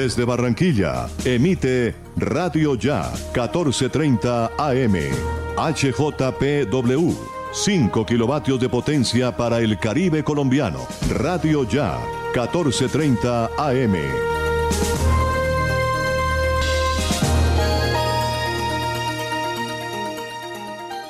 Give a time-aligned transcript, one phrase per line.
[0.00, 4.94] Desde Barranquilla, emite Radio Ya 1430 AM.
[5.58, 7.14] HJPW.
[7.52, 10.86] 5 kilovatios de potencia para el Caribe colombiano.
[11.10, 11.98] Radio Ya
[12.32, 13.94] 1430 AM.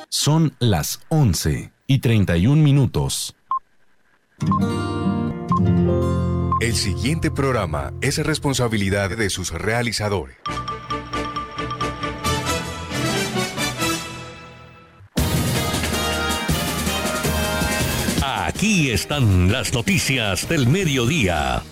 [0.09, 3.37] Son las 11 y 31 minutos.
[6.61, 10.37] El siguiente programa es responsabilidad de sus realizadores.
[18.21, 21.63] Aquí están las noticias del mediodía.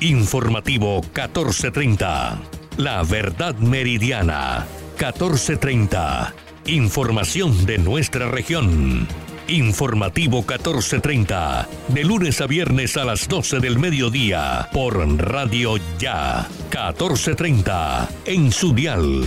[0.00, 2.40] Informativo 1430.
[2.78, 4.66] La verdad meridiana
[4.98, 6.34] 1430.
[6.64, 9.06] Información de nuestra región.
[9.50, 11.68] Informativo 1430.
[11.88, 14.68] De lunes a viernes a las 12 del mediodía.
[14.72, 16.46] Por Radio Ya.
[16.70, 18.08] 1430.
[18.26, 19.24] En su dial.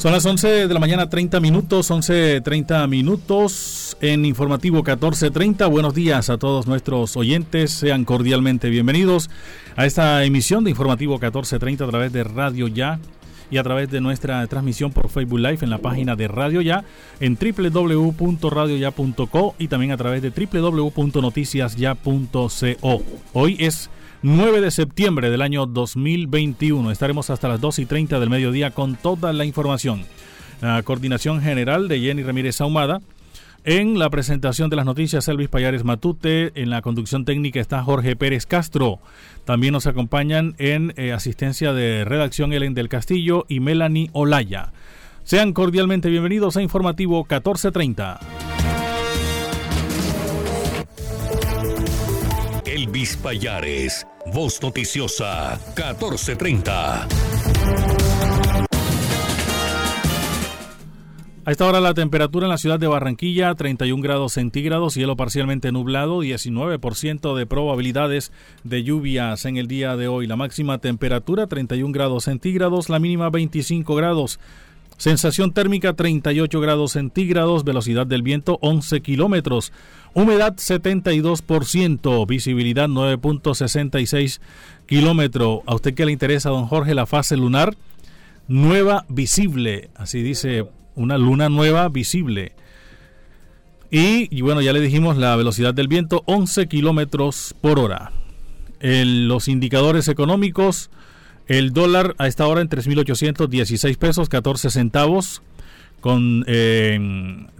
[0.00, 5.66] Son las 11 de la mañana, 30 minutos, 11.30 minutos en Informativo 1430.
[5.66, 9.28] Buenos días a todos nuestros oyentes, sean cordialmente bienvenidos
[9.76, 12.98] a esta emisión de Informativo 1430 a través de Radio Ya
[13.50, 16.82] y a través de nuestra transmisión por Facebook Live en la página de Radio Ya
[17.20, 23.02] en www.radioya.co y también a través de www.noticiasya.co.
[23.34, 23.90] Hoy es
[24.22, 26.90] 9 de septiembre del año 2021.
[26.90, 30.04] Estaremos hasta las 2 y 30 del mediodía con toda la información.
[30.60, 33.00] La coordinación general de Jenny Ramírez Ahumada.
[33.64, 36.52] En la presentación de las noticias, Elvis Payares Matute.
[36.54, 38.98] En la conducción técnica está Jorge Pérez Castro.
[39.46, 44.72] También nos acompañan en eh, asistencia de redacción Ellen del Castillo y Melanie Olaya.
[45.24, 48.49] Sean cordialmente bienvenidos a Informativo 1430.
[52.90, 53.16] Elvis
[54.34, 57.06] Voz Noticiosa, 1430.
[61.44, 65.70] A esta hora la temperatura en la ciudad de Barranquilla, 31 grados centígrados, cielo parcialmente
[65.70, 68.32] nublado, 19% de probabilidades
[68.64, 70.26] de lluvias en el día de hoy.
[70.26, 74.40] La máxima temperatura, 31 grados centígrados, la mínima 25 grados.
[75.00, 79.72] Sensación térmica 38 grados centígrados, velocidad del viento 11 kilómetros,
[80.12, 84.42] humedad 72%, visibilidad 9.66
[84.84, 85.60] kilómetros.
[85.64, 87.78] ¿A usted qué le interesa, don Jorge, la fase lunar?
[88.46, 92.52] Nueva visible, así dice, una luna nueva visible.
[93.90, 98.12] Y, bueno, ya le dijimos la velocidad del viento 11 kilómetros por hora.
[98.80, 100.90] En los indicadores económicos,
[101.50, 105.42] el dólar a esta hora en 3.816 pesos 14 centavos,
[106.00, 106.96] con eh,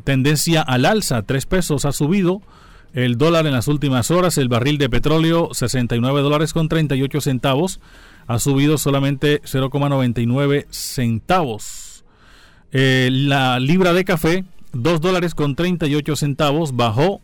[0.05, 2.41] tendencia al alza, 3 pesos ha subido.
[2.95, 7.81] El dólar en las últimas horas, el barril de petróleo 69 dólares con 38 centavos,
[8.29, 12.05] ha subido solamente 0,99 centavos.
[12.71, 17.21] Eh, la libra de café, 2 dólares con 38 centavos, bajó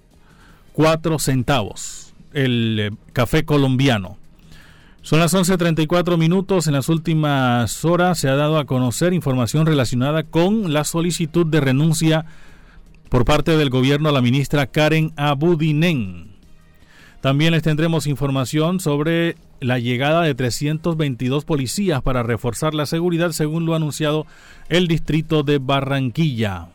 [0.72, 2.12] 4 centavos.
[2.32, 4.18] El eh, café colombiano.
[5.06, 6.66] Son las 11.34 minutos.
[6.66, 11.60] En las últimas horas se ha dado a conocer información relacionada con la solicitud de
[11.60, 12.26] renuncia
[13.08, 16.32] por parte del gobierno a la ministra Karen Abudinen.
[17.20, 23.64] También les tendremos información sobre la llegada de 322 policías para reforzar la seguridad, según
[23.64, 24.26] lo ha anunciado
[24.68, 26.70] el distrito de Barranquilla.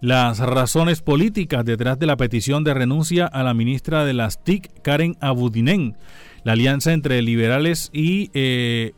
[0.00, 4.80] Las razones políticas detrás de la petición de renuncia a la ministra de las TIC,
[4.82, 5.96] Karen Abudinen
[6.44, 8.92] la alianza entre liberales y, eh,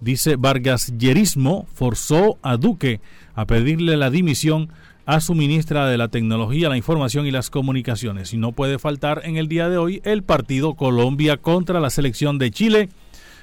[0.00, 3.00] dice Vargas Yerismo, forzó a Duque
[3.34, 4.70] a pedirle la dimisión
[5.06, 8.32] a su ministra de la Tecnología, la Información y las Comunicaciones.
[8.32, 12.38] Y no puede faltar en el día de hoy el partido Colombia contra la selección
[12.38, 12.88] de Chile,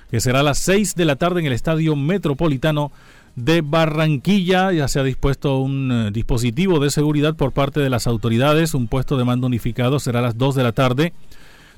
[0.09, 2.91] que será a las 6 de la tarde en el Estadio Metropolitano
[3.35, 4.71] de Barranquilla.
[4.71, 8.73] Ya se ha dispuesto un eh, dispositivo de seguridad por parte de las autoridades.
[8.73, 11.13] Un puesto de mando unificado será a las 2 de la tarde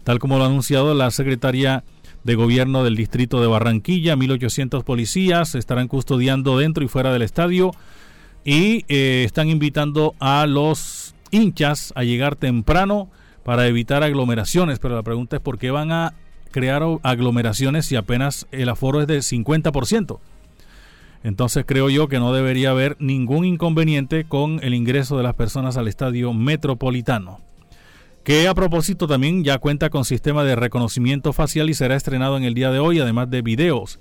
[0.04, 1.84] tal como lo ha anunciado la secretaria
[2.24, 4.16] de Gobierno del Distrito de Barranquilla.
[4.16, 7.72] 1.800 policías estarán custodiando dentro y fuera del estadio
[8.46, 13.10] y eh, están invitando a los hinchas a llegar temprano
[13.44, 14.80] para evitar aglomeraciones.
[14.80, 16.14] Pero la pregunta es por qué van a
[16.52, 20.20] crear aglomeraciones si apenas el aforo es de 50%.
[21.24, 25.78] Entonces creo yo que no debería haber ningún inconveniente con el ingreso de las personas
[25.78, 27.40] al estadio metropolitano
[28.24, 32.44] que a propósito también ya cuenta con sistema de reconocimiento facial y será estrenado en
[32.44, 34.00] el día de hoy, además de videos.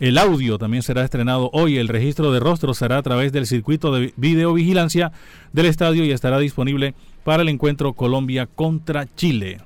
[0.00, 1.78] El audio también será estrenado hoy.
[1.78, 5.12] El registro de rostros será a través del circuito de videovigilancia
[5.52, 9.60] del estadio y estará disponible para el encuentro Colombia contra Chile.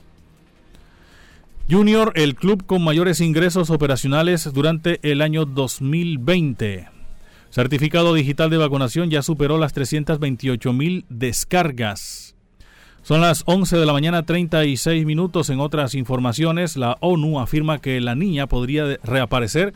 [1.71, 6.89] Junior, el club con mayores ingresos operacionales durante el año 2020.
[7.49, 12.36] Certificado digital de vacunación ya superó las 328 mil descargas.
[13.07, 15.49] Son las 11 de la mañana 36 minutos.
[15.51, 19.75] En otras informaciones, la ONU afirma que la niña podría reaparecer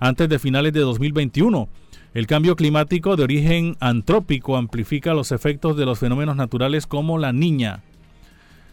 [0.00, 1.68] antes de finales de 2021.
[2.12, 7.32] El cambio climático de origen antrópico amplifica los efectos de los fenómenos naturales como la
[7.32, 7.84] niña.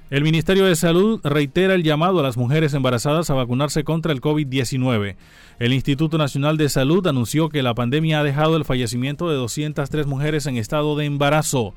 [0.10, 4.22] El Ministerio de Salud reitera el llamado a las mujeres embarazadas a vacunarse contra el
[4.22, 5.18] COVID-19.
[5.60, 10.08] El Instituto Nacional de Salud anunció que la pandemia ha dejado el fallecimiento de 203
[10.08, 11.76] mujeres en estado de embarazo.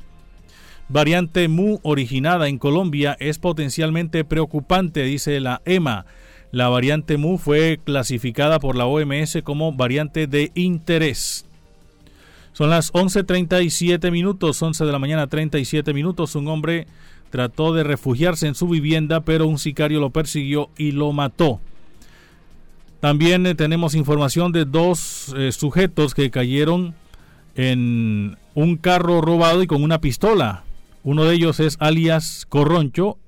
[0.92, 6.04] Variante Mu originada en Colombia es potencialmente preocupante, dice la EMA.
[6.50, 11.46] La variante Mu fue clasificada por la OMS como variante de interés.
[12.52, 16.34] Son las 11.37 minutos, 11 de la mañana 37 minutos.
[16.34, 16.86] Un hombre
[17.30, 21.58] trató de refugiarse en su vivienda, pero un sicario lo persiguió y lo mató.
[23.00, 26.94] También eh, tenemos información de dos eh, sujetos que cayeron
[27.54, 30.64] en un carro robado y con una pistola.
[31.04, 33.18] Uno de ellos es alias Corroncho,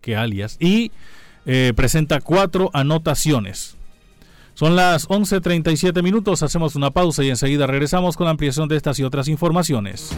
[0.00, 0.90] que alias, y
[1.46, 3.76] eh, presenta cuatro anotaciones.
[4.54, 8.98] Son las 11.37 minutos, hacemos una pausa y enseguida regresamos con la ampliación de estas
[8.98, 10.10] y otras informaciones.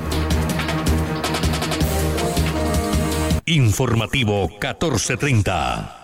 [3.47, 6.04] Informativo 1430.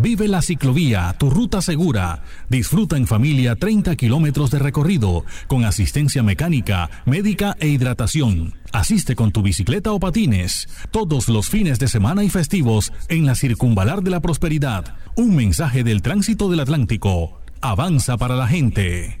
[0.00, 2.22] Vive la ciclovía, tu ruta segura.
[2.48, 8.54] Disfruta en familia 30 kilómetros de recorrido, con asistencia mecánica, médica e hidratación.
[8.72, 13.34] Asiste con tu bicicleta o patines, todos los fines de semana y festivos en la
[13.34, 14.96] Circunvalar de la Prosperidad.
[15.16, 17.38] Un mensaje del tránsito del Atlántico.
[17.60, 19.20] Avanza para la gente.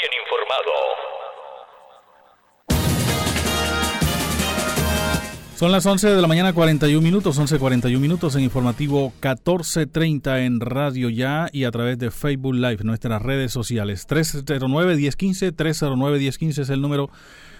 [5.61, 11.07] Son las 11 de la mañana 41 minutos, 11.41 minutos en informativo 14.30 en Radio
[11.11, 14.07] Ya y a través de Facebook Live, nuestras redes sociales.
[14.07, 17.11] 309-1015, 309-1015 es el número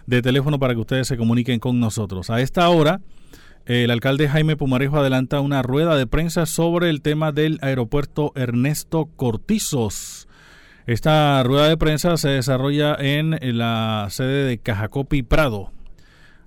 [0.07, 2.31] de teléfono para que ustedes se comuniquen con nosotros.
[2.31, 3.01] A esta hora
[3.67, 9.09] el alcalde Jaime Pumarejo adelanta una rueda de prensa sobre el tema del aeropuerto Ernesto
[9.15, 10.27] Cortizos.
[10.87, 15.71] Esta rueda de prensa se desarrolla en la sede de Cajacopi Prado.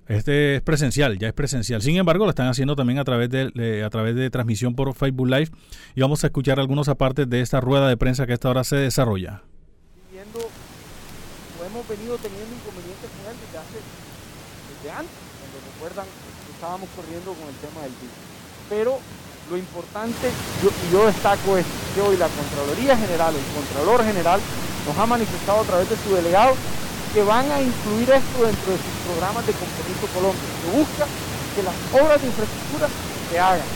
[0.07, 1.81] Este es presencial, ya es presencial.
[1.81, 5.27] Sin embargo, lo están haciendo también a través de, a través de transmisión por Facebook
[5.27, 5.49] Live
[5.95, 8.75] y vamos a escuchar algunos apartes de esta rueda de prensa que esta hora se
[8.75, 9.41] desarrolla.
[10.09, 10.39] Viviendo,
[11.65, 13.77] hemos venido teniendo inconvenientes con él desde, hace,
[14.93, 16.05] antes, cuando recuerdan
[16.53, 18.21] estábamos corriendo con el tema del virus.
[18.69, 18.99] Pero
[19.49, 24.39] lo importante, y yo destaco es que hoy la Contraloría General, el Contralor General,
[24.85, 26.53] nos ha manifestado a través de su delegado
[27.15, 31.07] que van a incluir esto dentro de sus programas de compromiso Colombia, que busca
[31.55, 33.71] que las obras de infraestructura se hagan,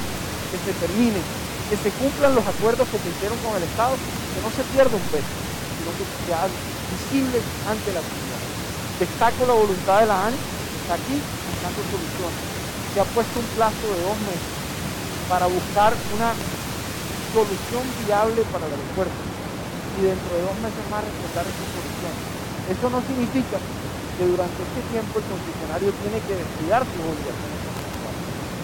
[0.52, 1.24] que se terminen,
[1.72, 4.92] que se cumplan los acuerdos que se hicieron con el Estado, que no se pierda
[4.92, 5.32] un peso,
[5.80, 8.44] sino que sea visible ante la comunidad.
[9.00, 10.40] Destaco la voluntad de la ANI,
[10.84, 12.44] está aquí buscando soluciones,
[12.92, 14.52] que ha puesto un plazo de dos meses
[15.32, 16.36] para buscar una
[17.32, 19.20] solución viable para el aeropuerto
[19.96, 22.39] y dentro de dos meses más respetar esa solución.
[22.70, 23.58] Eso no significa
[24.18, 27.60] que durante este tiempo el concesionario tiene que descuidar sus obligaciones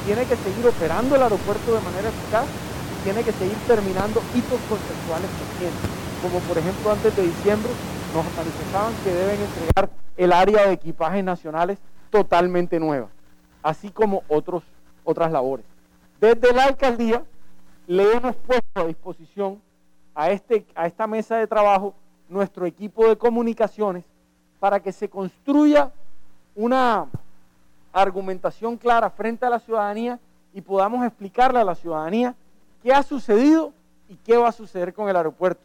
[0.06, 4.60] tiene que seguir operando el aeropuerto de manera eficaz y tiene que seguir terminando hitos
[4.70, 5.76] conceptuales que tiene,
[6.22, 7.72] como por ejemplo antes de diciembre
[8.14, 11.80] nos manifestaban que deben entregar el área de equipajes nacionales
[12.12, 13.08] totalmente nueva,
[13.64, 14.64] así como otros,
[15.04, 15.66] otras labores.
[16.22, 17.24] Desde la alcaldía
[17.88, 19.60] le hemos puesto a disposición
[20.14, 21.96] a, este, a esta mesa de trabajo
[22.30, 24.04] nuestro equipo de comunicaciones
[24.60, 25.92] para que se construya
[26.56, 27.08] una
[27.94, 30.20] argumentación clara frente a la ciudadanía
[30.54, 32.36] y podamos explicarle a la ciudadanía
[32.82, 33.74] qué ha sucedido
[34.10, 35.62] y qué va a suceder con el aeropuerto,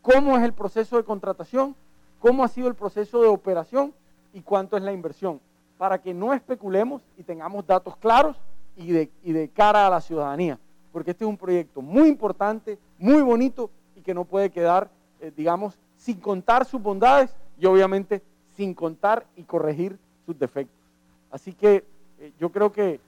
[0.00, 1.74] cómo es el proceso de contratación,
[2.18, 3.92] cómo ha sido el proceso de operación
[4.32, 5.40] y cuánto es la inversión,
[5.76, 8.36] para que no especulemos y tengamos datos claros
[8.76, 10.58] y de, de cara a la ciudadanía,
[10.92, 14.88] porque este es un proyecto muy importante, muy bonito y que no puede quedar,
[15.20, 18.22] eh, digamos, sin contar sus bondades y obviamente
[18.56, 20.76] sin contar y corregir sus defectos.
[21.30, 21.84] Así que
[22.18, 23.00] eh, yo creo que eh,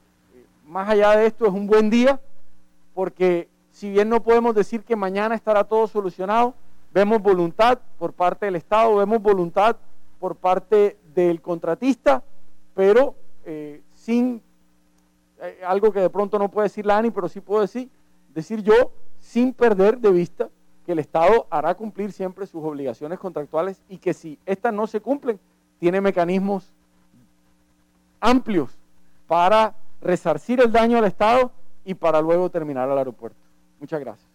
[0.65, 2.21] más allá de esto es un buen día,
[2.95, 6.55] porque si bien no podemos decir que mañana estará todo solucionado,
[6.93, 9.77] vemos voluntad por parte del Estado, vemos voluntad
[10.21, 12.23] por parte del contratista,
[12.75, 13.17] pero
[14.05, 14.43] sin
[15.41, 17.91] eh, algo que de pronto no puede decir la ANI, pero sí puedo decir,
[18.35, 20.49] decir yo, sin perder de vista
[20.85, 25.01] que el Estado hará cumplir siempre sus obligaciones contractuales y que si estas no se
[25.01, 25.39] cumplen,
[25.79, 26.73] tiene mecanismos
[28.21, 28.71] amplios
[29.27, 31.51] para resarcir el daño al Estado
[31.85, 33.39] y para luego terminar al aeropuerto.
[33.81, 34.34] Muchas gracias.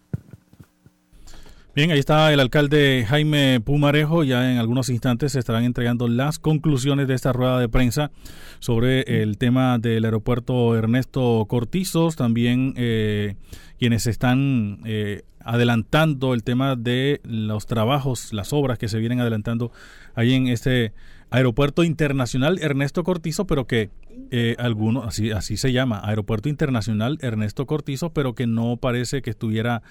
[1.80, 4.22] Bien, ahí está el alcalde Jaime Pumarejo.
[4.22, 8.10] Ya en algunos instantes se estarán entregando las conclusiones de esta rueda de prensa
[8.58, 12.16] sobre el tema del aeropuerto Ernesto Cortizos.
[12.16, 13.36] También eh,
[13.78, 19.72] quienes están eh, adelantando el tema de los trabajos, las obras que se vienen adelantando
[20.14, 20.92] ahí en este
[21.30, 23.88] aeropuerto internacional Ernesto Cortizo, pero que
[24.30, 29.30] eh, algunos, así, así se llama, aeropuerto internacional Ernesto Cortizo, pero que no parece que
[29.30, 29.82] estuviera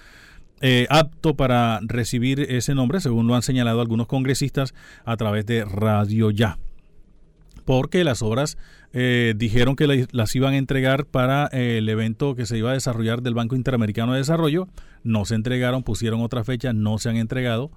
[0.62, 4.74] eh, apto para recibir ese nombre, según lo han señalado algunos congresistas
[5.06, 6.58] a través de Radio Ya.
[7.66, 8.58] Porque las obras
[8.94, 12.74] eh, dijeron que las iban a entregar para eh, el evento que se iba a
[12.74, 14.68] desarrollar del Banco Interamericano de Desarrollo.
[15.04, 17.72] No se entregaron, pusieron otra fecha, no se han entregado.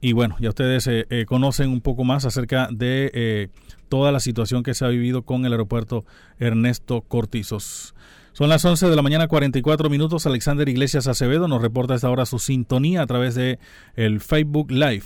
[0.00, 0.88] Y bueno, ya ustedes
[1.26, 3.48] conocen un poco más acerca de
[3.88, 6.04] toda la situación que se ha vivido con el aeropuerto
[6.38, 7.93] Ernesto Cortizos.
[8.34, 10.26] Son las 11 de la mañana 44 minutos.
[10.26, 13.60] Alexander Iglesias Acevedo nos reporta a esta hora su sintonía a través de
[13.94, 15.04] el Facebook Live.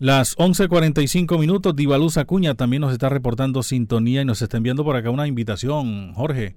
[0.00, 4.96] Las 11.45 minutos, Divaluz Acuña también nos está reportando sintonía y nos está enviando por
[4.96, 6.56] acá una invitación, Jorge.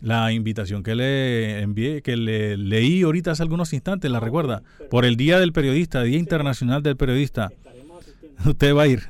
[0.00, 5.04] La invitación que le envié, que le leí ahorita hace algunos instantes, la recuerda, por
[5.04, 7.52] el Día del Periodista, Día Internacional del Periodista.
[8.46, 9.00] Usted va a ir,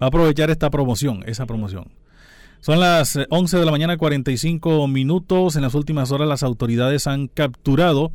[0.00, 1.88] va a aprovechar esta promoción, esa promoción.
[2.66, 5.54] Son las 11 eh, de la mañana 45 minutos.
[5.54, 8.10] En las últimas horas las autoridades han capturado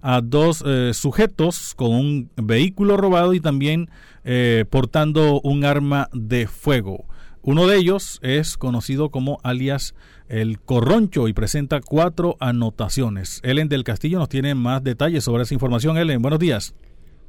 [0.00, 3.90] a dos eh, sujetos con un vehículo robado y también
[4.24, 7.04] eh, portando un arma de fuego.
[7.42, 9.94] Uno de ellos es conocido como alias
[10.28, 13.38] el Corroncho y presenta cuatro anotaciones.
[13.44, 15.96] Ellen del Castillo nos tiene más detalles sobre esa información.
[15.96, 16.74] Ellen, buenos días.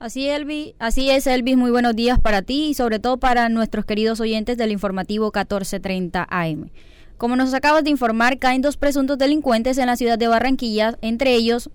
[0.04, 1.56] Así, Elvi, así es, Elvis.
[1.56, 6.28] Muy buenos días para ti y sobre todo para nuestros queridos oyentes del informativo 1430
[6.30, 6.72] AM.
[7.16, 11.34] Como nos acabas de informar, caen dos presuntos delincuentes en la ciudad de Barranquilla, entre
[11.34, 11.70] ellos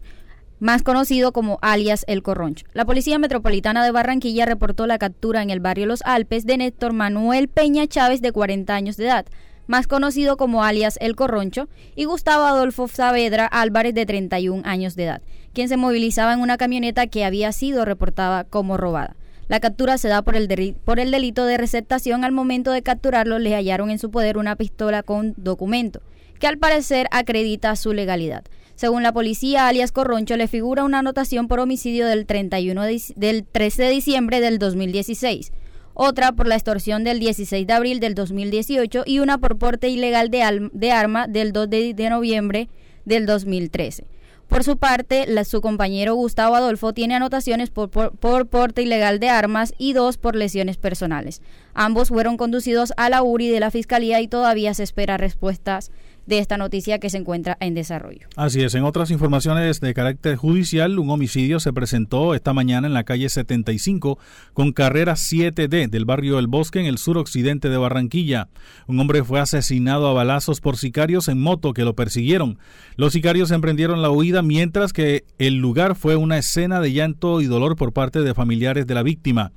[0.60, 2.66] más conocido como alias El Corroncho.
[2.74, 6.92] La Policía Metropolitana de Barranquilla reportó la captura en el barrio Los Alpes de Néstor
[6.92, 9.24] Manuel Peña Chávez, de 40 años de edad,
[9.68, 15.04] más conocido como alias El Corroncho, y Gustavo Adolfo Saavedra Álvarez, de 31 años de
[15.04, 15.22] edad,
[15.52, 19.14] quien se movilizaba en una camioneta que había sido reportada como robada.
[19.48, 22.24] La captura se da por el, por el delito de receptación.
[22.24, 26.02] Al momento de capturarlo, le hallaron en su poder una pistola con documento,
[26.38, 28.44] que al parecer acredita su legalidad.
[28.74, 32.82] Según la policía, alias Corroncho le figura una anotación por homicidio del, 31
[33.16, 35.52] del 13 de diciembre del 2016,
[36.00, 40.30] otra por la extorsión del 16 de abril del 2018 y una por porte ilegal
[40.30, 42.68] de, arma del 2 de, de noviembre
[43.04, 44.04] del 2013.
[44.46, 49.74] Por su parte, su compañero Gustavo Adolfo tiene anotaciones por, por, porte ilegal de armas
[49.76, 51.42] y dos por lesiones personales.
[51.74, 55.90] Ambos fueron conducidos a la URI de la Fiscalía y todavía se espera respuestas
[56.28, 58.28] de esta noticia que se encuentra en desarrollo.
[58.36, 62.92] Así es, en otras informaciones de carácter judicial, un homicidio se presentó esta mañana en
[62.92, 64.18] la calle 75
[64.52, 68.48] con carrera 7D del barrio El Bosque en el suroccidente de Barranquilla.
[68.86, 72.58] Un hombre fue asesinado a balazos por sicarios en moto que lo persiguieron.
[72.96, 77.46] Los sicarios emprendieron la huida mientras que el lugar fue una escena de llanto y
[77.46, 79.52] dolor por parte de familiares de la víctima.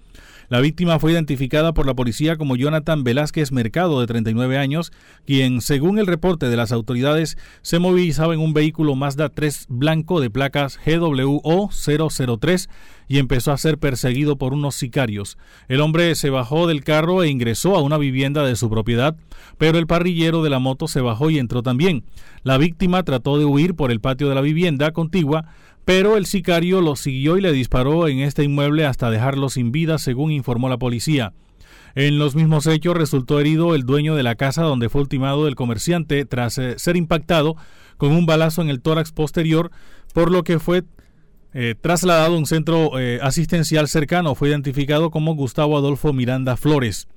[0.52, 4.92] La víctima fue identificada por la policía como Jonathan Velázquez Mercado, de 39 años,
[5.26, 10.20] quien, según el reporte de las autoridades, se movilizaba en un vehículo Mazda 3 blanco
[10.20, 12.70] de placas GWO 003
[13.08, 15.38] y empezó a ser perseguido por unos sicarios.
[15.70, 19.16] El hombre se bajó del carro e ingresó a una vivienda de su propiedad,
[19.58, 22.04] pero el parrillero de la moto se bajó y entró también.
[22.44, 25.46] La víctima trató de huir por el patio de la vivienda contigua,
[25.86, 29.98] pero el sicario lo siguió y le disparó en este inmueble hasta dejarlo sin vida,
[29.98, 31.34] según informó la policía.
[31.96, 35.56] En los mismos hechos resultó herido el dueño de la casa donde fue ultimado el
[35.56, 37.58] comerciante tras eh, ser impactado
[37.98, 39.72] con un balazo en el tórax posterior,
[40.14, 40.84] por lo que fue
[41.54, 44.36] eh, trasladado a un centro eh, asistencial cercano.
[44.36, 47.08] Fue identificado como Gustavo Adolfo Miranda Flores.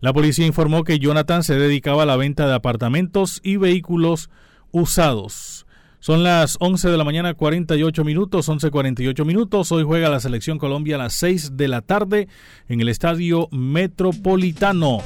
[0.00, 4.30] La policía informó que Jonathan se dedicaba a la venta de apartamentos y vehículos
[4.70, 5.66] usados.
[6.00, 9.72] Son las 11 de la mañana, 48 minutos, 11.48 minutos.
[9.72, 12.28] Hoy juega la Selección Colombia a las 6 de la tarde
[12.68, 14.98] en el Estadio Metropolitano.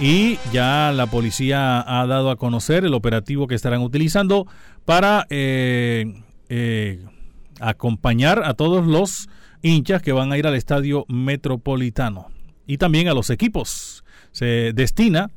[0.00, 4.48] Y ya la policía ha dado a conocer el operativo que estarán utilizando
[4.84, 7.04] para eh, eh,
[7.60, 9.28] acompañar a todos los
[9.62, 12.26] hinchas que van a ir al Estadio Metropolitano.
[12.66, 14.02] Y también a los equipos.
[14.32, 15.30] Se destina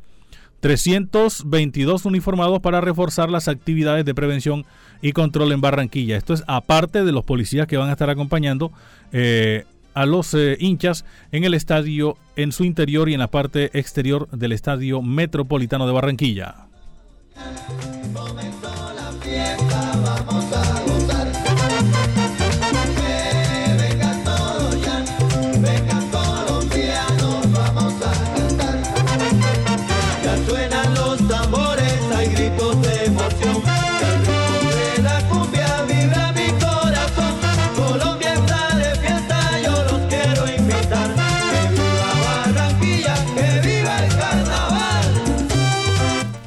[0.59, 4.65] 322 uniformados para reforzar las actividades de prevención
[5.01, 6.17] y control en Barranquilla.
[6.17, 8.71] Esto es aparte de los policías que van a estar acompañando
[9.11, 13.77] eh, a los eh, hinchas en el estadio, en su interior y en la parte
[13.77, 16.67] exterior del estadio metropolitano de Barranquilla.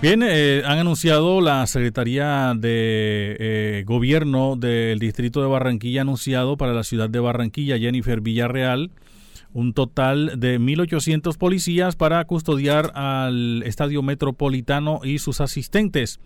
[0.03, 6.73] Bien, eh, han anunciado la Secretaría de eh, Gobierno del Distrito de Barranquilla, anunciado para
[6.73, 8.93] la ciudad de Barranquilla, Jennifer Villarreal,
[9.53, 16.19] un total de 1.800 policías para custodiar al Estadio Metropolitano y sus asistentes.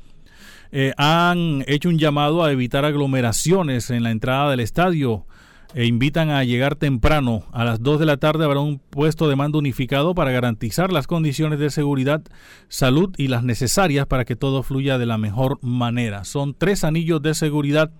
[0.70, 5.26] Eh, han hecho un llamado a evitar aglomeraciones en la entrada del estadio
[5.74, 7.44] e invitan a llegar temprano.
[7.52, 11.06] A las 2 de la tarde habrá un puesto de mando unificado para garantizar las
[11.06, 12.22] condiciones de seguridad,
[12.68, 16.24] salud y las necesarias para que todo fluya de la mejor manera.
[16.24, 17.90] Son tres anillos de seguridad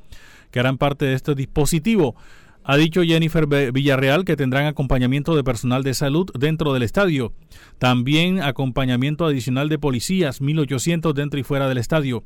[0.53, 2.15] que harán parte de este dispositivo.
[2.67, 7.35] Ha dicho Jennifer Villarreal que tendrán acompañamiento de personal de salud dentro del estadio.
[7.79, 12.25] También acompañamiento adicional de policías, 1.800 dentro y fuera del estadio.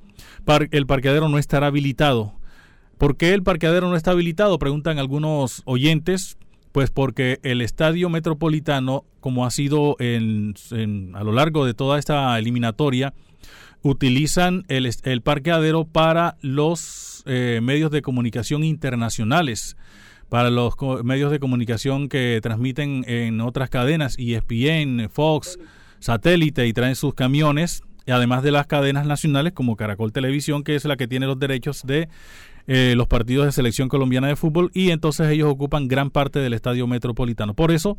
[0.70, 2.34] el parqueadero no estará habilitado.
[2.98, 4.58] ¿Por qué el parqueadero no está habilitado?
[4.58, 6.36] Preguntan algunos oyentes.
[6.72, 10.54] Pues porque el estadio metropolitano, como ha sido en,
[11.14, 13.14] a lo largo de toda esta eliminatoria,
[13.82, 19.76] utilizan el, parqueadero para los eh, medios de comunicación internacionales,
[20.28, 25.58] para los medios de comunicación que transmiten en otras cadenas, ESPN, Fox,
[26.00, 30.84] satélite y traen sus camiones, además de las cadenas nacionales como Caracol Televisión, que es
[30.84, 32.08] la que tiene los derechos de
[32.70, 36.52] eh, los partidos de selección colombiana de fútbol y entonces ellos ocupan gran parte del
[36.52, 37.54] estadio metropolitano.
[37.54, 37.96] Por eso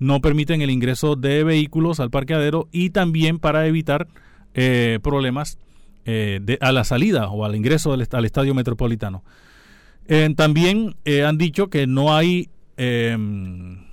[0.00, 4.08] no permiten el ingreso de vehículos al parqueadero y también para evitar
[4.54, 5.56] eh, problemas
[6.04, 9.22] eh, a la salida o al ingreso al estadio metropolitano.
[10.34, 13.84] también han dicho que no hay, em,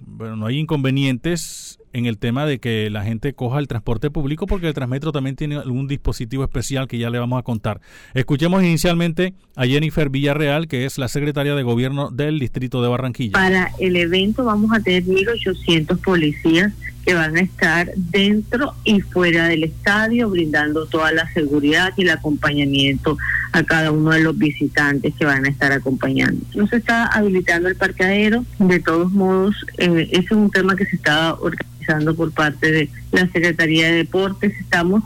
[0.00, 4.46] bueno, no hay inconvenientes en el tema de que la gente coja el transporte público
[4.46, 7.80] porque el Transmetro también tiene un dispositivo especial que ya le vamos a contar.
[8.12, 13.32] Escuchemos inicialmente a Jennifer Villarreal, que es la secretaria de gobierno del distrito de Barranquilla.
[13.32, 16.70] Para el evento vamos a tener 1.800 policías
[17.06, 22.10] que van a estar dentro y fuera del estadio brindando toda la seguridad y el
[22.10, 23.16] acompañamiento
[23.52, 26.44] a cada uno de los visitantes que van a estar acompañando.
[26.56, 30.84] No se está habilitando el parqueadero, de todos modos, eh, ese es un tema que
[30.84, 31.76] se está organizando
[32.16, 34.52] por parte de la Secretaría de Deportes.
[34.60, 35.04] Estamos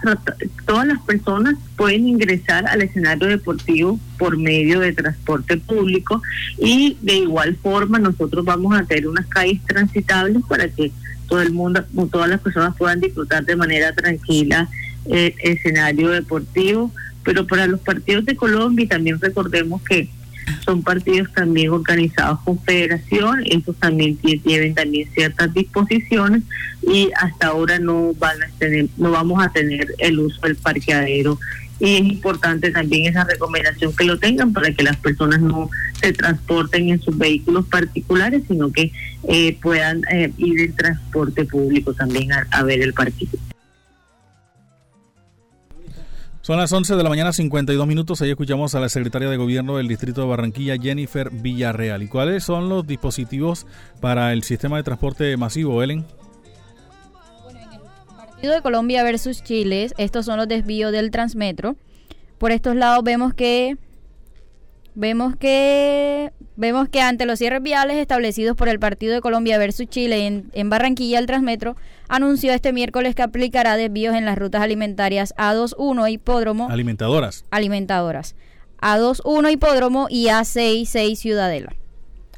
[0.65, 6.23] todas las personas pueden ingresar al escenario deportivo por medio de transporte público
[6.59, 10.91] y de igual forma nosotros vamos a tener unas calles transitables para que
[11.31, 14.69] todo el mundo, todas las personas puedan disfrutar de manera tranquila
[15.07, 16.93] el escenario deportivo,
[17.25, 20.11] pero para los partidos de Colombia también recordemos que
[20.65, 26.43] son partidos también organizados con federación, estos también tienen también ciertas disposiciones
[26.83, 31.39] y hasta ahora no van a tener, no vamos a tener el uso del parqueadero
[31.81, 36.13] y es importante también esa recomendación que lo tengan para que las personas no se
[36.13, 38.93] transporten en sus vehículos particulares, sino que
[39.29, 43.33] eh, puedan eh, ir en transporte público también a, ver el partido.
[46.43, 48.21] Son las 11 de la mañana, 52 minutos.
[48.21, 52.03] Ahí escuchamos a la secretaria de Gobierno del Distrito de Barranquilla, Jennifer Villarreal.
[52.03, 53.67] ¿Y cuáles son los dispositivos
[54.01, 56.05] para el sistema de transporte masivo, Ellen?
[58.49, 61.77] De Colombia versus Chile, estos son los desvíos del Transmetro.
[62.39, 63.77] Por estos lados vemos que
[64.95, 69.89] vemos que vemos que ante los cierres viales establecidos por el Partido de Colombia versus
[69.89, 71.77] Chile en, en Barranquilla, el Transmetro
[72.09, 76.69] anunció este miércoles que aplicará desvíos en las rutas alimentarias A21 Hipódromo.
[76.71, 77.45] Alimentadoras.
[77.51, 78.37] Alimentadoras.
[78.81, 81.75] A21 Hipódromo y A66 Ciudadela.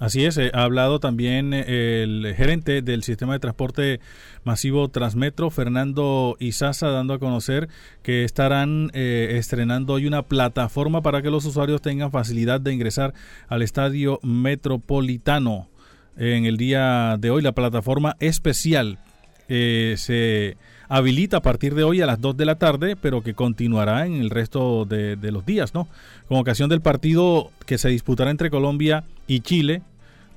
[0.03, 4.01] Así es, eh, ha hablado también eh, el gerente del sistema de transporte
[4.43, 7.69] masivo Transmetro, Fernando Izaza, dando a conocer
[8.03, 13.15] que estarán eh, estrenando hoy una plataforma para que los usuarios tengan facilidad de ingresar
[13.47, 15.69] al estadio metropolitano.
[16.17, 18.99] En el día de hoy, la plataforma especial
[19.47, 20.57] se
[20.89, 24.15] habilita a partir de hoy a las 2 de la tarde, pero que continuará en
[24.15, 25.87] el resto de, de los días, ¿no?
[26.27, 29.83] Con ocasión del partido que se disputará entre Colombia y Chile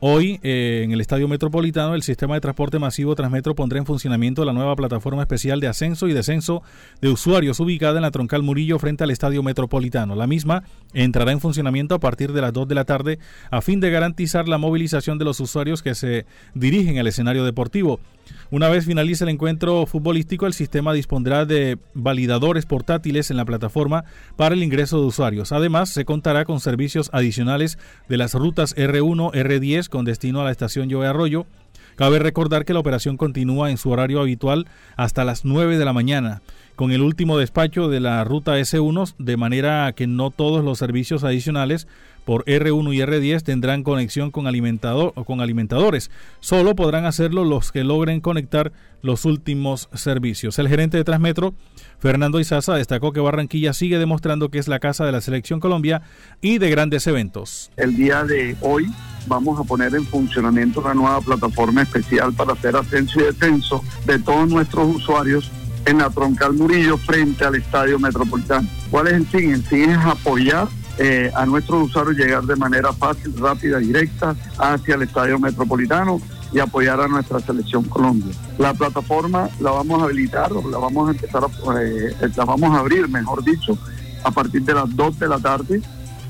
[0.07, 4.45] Hoy, eh, en el Estadio Metropolitano, el sistema de transporte masivo Transmetro pondrá en funcionamiento
[4.45, 6.61] la nueva plataforma especial de ascenso y descenso
[7.01, 10.13] de usuarios ubicada en la Troncal Murillo frente al Estadio Metropolitano.
[10.13, 10.61] La misma
[10.93, 13.17] entrará en funcionamiento a partir de las 2 de la tarde
[13.49, 17.99] a fin de garantizar la movilización de los usuarios que se dirigen al escenario deportivo.
[18.51, 24.05] Una vez finalice el encuentro futbolístico, el sistema dispondrá de validadores portátiles en la plataforma
[24.35, 25.51] para el ingreso de usuarios.
[25.51, 30.51] Además, se contará con servicios adicionales de las rutas R1, R10 con destino a la
[30.51, 31.45] estación Joe Arroyo.
[31.95, 35.93] Cabe recordar que la operación continúa en su horario habitual hasta las 9 de la
[35.93, 36.41] mañana
[36.75, 41.23] con el último despacho de la ruta S1, de manera que no todos los servicios
[41.23, 41.88] adicionales
[42.25, 46.11] por R1 y R10 tendrán conexión con, alimentador, o con alimentadores.
[46.39, 50.57] Solo podrán hacerlo los que logren conectar los últimos servicios.
[50.59, 51.53] El gerente de Transmetro,
[51.99, 56.01] Fernando Izaza, destacó que Barranquilla sigue demostrando que es la casa de la Selección Colombia
[56.41, 57.71] y de grandes eventos.
[57.77, 58.91] El día de hoy
[59.27, 64.19] vamos a poner en funcionamiento una nueva plataforma especial para hacer ascenso y descenso de
[64.19, 65.51] todos nuestros usuarios
[65.85, 68.67] en la Troncal Murillo frente al Estadio Metropolitano.
[68.89, 69.51] ¿Cuál es el fin?
[69.53, 74.95] El fin es apoyar eh, a nuestros usuarios llegar de manera fácil, rápida, directa hacia
[74.95, 78.34] el Estadio Metropolitano y apoyar a nuestra selección Colombia.
[78.58, 82.79] La plataforma la vamos a habilitar, la vamos a empezar a, eh, la vamos a
[82.79, 83.77] abrir, mejor dicho,
[84.23, 85.81] a partir de las 2 de la tarde,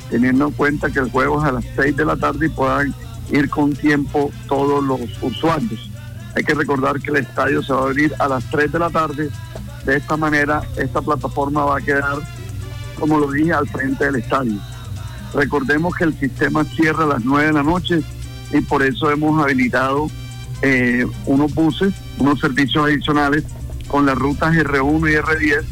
[0.09, 2.93] teniendo en cuenta que el juego es a las 6 de la tarde y puedan
[3.31, 5.91] ir con tiempo todos los usuarios.
[6.35, 8.89] Hay que recordar que el estadio se va a abrir a las 3 de la
[8.89, 9.29] tarde.
[9.85, 12.17] De esta manera, esta plataforma va a quedar,
[12.95, 14.59] como lo dije, al frente del estadio.
[15.33, 18.01] Recordemos que el sistema cierra a las 9 de la noche
[18.51, 20.07] y por eso hemos habilitado
[20.61, 23.43] eh, unos buses, unos servicios adicionales
[23.87, 25.63] con las rutas R1 y R10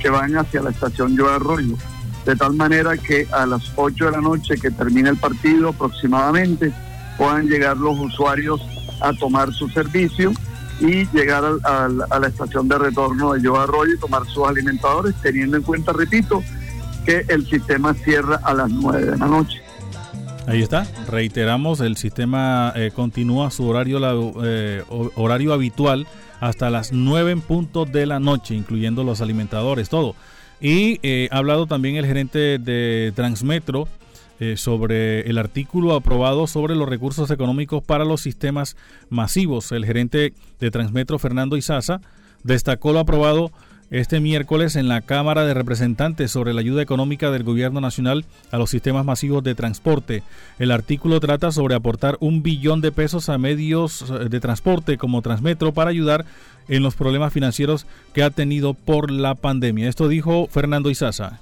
[0.00, 1.76] que van hacia la estación Yo Arroyo.
[2.24, 6.72] De tal manera que a las 8 de la noche que termine el partido aproximadamente
[7.16, 8.60] puedan llegar los usuarios
[9.00, 10.32] a tomar su servicio
[10.80, 15.56] y llegar a, la estación de retorno de Yo Arroyo y tomar sus alimentadores, teniendo
[15.56, 16.42] en cuenta, repito,
[17.04, 19.62] que el sistema cierra a las 9 de la noche.
[20.46, 24.00] Ahí está, reiteramos, el sistema eh, continúa su horario,
[24.42, 26.06] eh, horario habitual
[26.40, 30.16] hasta las 9 en punto de la noche, incluyendo los alimentadores, todo.
[30.60, 33.88] Y eh, ha hablado también el gerente de Transmetro,
[34.56, 38.74] sobre el artículo aprobado sobre los recursos económicos para los sistemas
[39.10, 39.70] masivos.
[39.70, 42.00] El gerente de Transmetro, Fernando Izaza,
[42.42, 43.52] destacó lo aprobado
[43.90, 48.58] este miércoles en la Cámara de Representantes sobre la ayuda económica del Gobierno Nacional a
[48.58, 50.22] los sistemas masivos de transporte.
[50.58, 55.22] El artículo trata sobre aportar un billón de pesos a medios eh, de transporte como
[55.22, 56.24] Transmetro para ayudar
[56.68, 59.88] en los problemas financieros que ha tenido por la pandemia.
[59.88, 61.40] Esto dijo Fernando Izaza.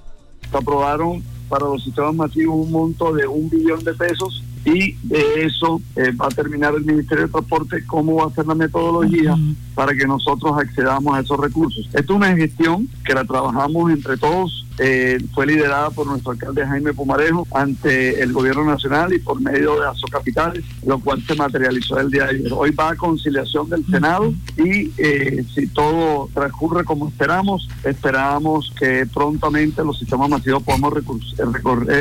[0.49, 5.45] Se aprobaron para los sistemas masivos un monto de un billón de pesos y de
[5.45, 9.35] eso eh, va a terminar el Ministerio de Transporte cómo va a ser la metodología
[9.75, 11.85] para que nosotros accedamos a esos recursos.
[11.87, 16.65] Esta es una gestión que la trabajamos entre todos, eh, fue liderada por nuestro alcalde
[16.65, 21.99] Jaime Pumarejo ante el gobierno nacional y por medio de Capitales, lo cual se materializó
[21.99, 22.53] el día de ayer.
[22.53, 29.05] Hoy va a conciliación del Senado y eh, si todo transcurre como esperamos, esperamos que
[29.13, 30.93] prontamente los sistemas masivos podamos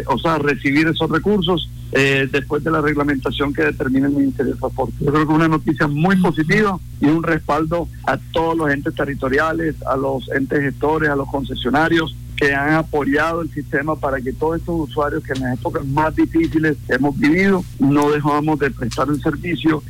[0.06, 4.58] o sea, recibir esos recursos eh, después de la reglamentación que determina el Ministerio de
[4.58, 4.94] Transporte.
[5.00, 9.74] Yo creo que una noticia muy positiva y un respaldo a todos los entes territoriales,
[9.86, 14.60] a los entes gestores, a los concesionarios que han apoyado el sistema para que todos
[14.60, 19.20] estos usuarios que en las épocas más difíciles hemos vivido no dejamos de prestar el
[19.20, 19.82] servicio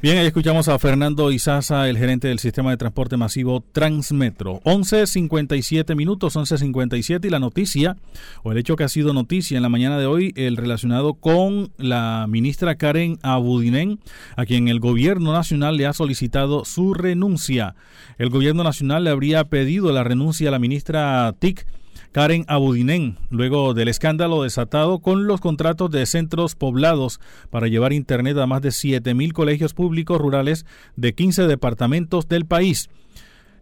[0.00, 4.60] Bien, ahí escuchamos a Fernando Izaza, el gerente del sistema de transporte masivo Transmetro.
[4.60, 7.96] 11.57 minutos, 11.57 y la noticia,
[8.44, 11.72] o el hecho que ha sido noticia en la mañana de hoy, el relacionado con
[11.78, 13.98] la ministra Karen Abudinen,
[14.36, 17.74] a quien el gobierno nacional le ha solicitado su renuncia.
[18.18, 21.66] El gobierno nacional le habría pedido la renuncia a la ministra TIC
[22.12, 28.38] Karen Abudinen, luego del escándalo desatado con los contratos de centros poblados para llevar Internet
[28.38, 30.66] a más de 7.000 colegios públicos rurales
[30.96, 32.88] de 15 departamentos del país.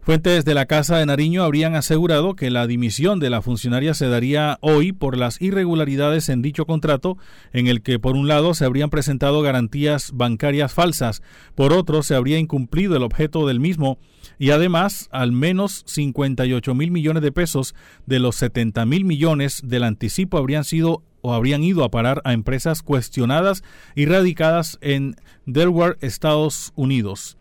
[0.06, 4.06] Fuentes de la Casa de Nariño habrían asegurado que la dimisión de la funcionaria se
[4.06, 7.18] daría hoy por las irregularidades en dicho contrato,
[7.52, 11.22] en el que por un lado se habrían presentado garantías bancarias falsas,
[11.56, 13.98] por otro se habría incumplido el objeto del mismo
[14.38, 17.74] y además al menos 58 mil millones de pesos
[18.06, 22.32] de los 70 mil millones del anticipo habrían sido o habrían ido a parar a
[22.32, 23.64] empresas cuestionadas
[23.96, 25.16] y radicadas en
[25.46, 27.35] Delaware, Estados Unidos.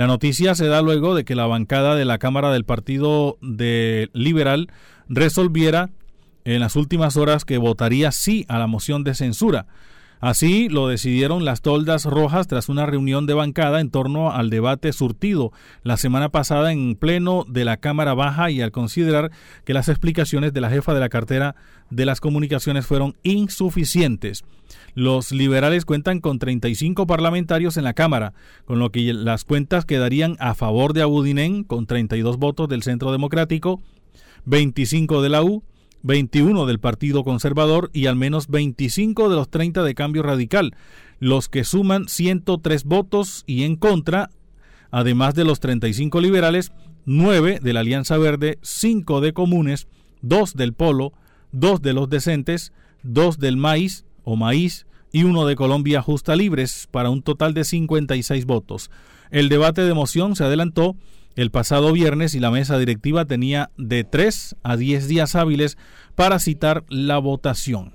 [0.00, 4.68] La noticia se da luego de que la bancada de la Cámara del Partido Liberal
[5.10, 5.90] resolviera
[6.46, 9.66] en las últimas horas que votaría sí a la moción de censura.
[10.18, 14.94] Así lo decidieron las toldas rojas tras una reunión de bancada en torno al debate
[14.94, 19.30] surtido la semana pasada en pleno de la Cámara Baja y al considerar
[19.66, 21.56] que las explicaciones de la jefa de la cartera
[21.90, 24.44] de las comunicaciones fueron insuficientes.
[24.94, 28.32] Los liberales cuentan con 35 parlamentarios en la Cámara,
[28.64, 33.12] con lo que las cuentas quedarían a favor de Abudinen con 32 votos del Centro
[33.12, 33.80] Democrático,
[34.46, 35.62] 25 de la U,
[36.02, 40.74] 21 del Partido Conservador y al menos 25 de los 30 de Cambio Radical,
[41.18, 44.30] los que suman 103 votos y en contra,
[44.90, 46.72] además de los 35 liberales,
[47.04, 49.88] 9 de la Alianza Verde, 5 de Comunes,
[50.22, 51.12] 2 del Polo,
[51.52, 52.72] 2 de los Decentes,
[53.02, 57.64] 2 del Maíz o Maíz y 1 de Colombia Justa Libres, para un total de
[57.64, 58.90] 56 votos.
[59.30, 60.96] El debate de moción se adelantó
[61.36, 65.78] el pasado viernes y la mesa directiva tenía de 3 a 10 días hábiles
[66.14, 67.94] para citar la votación.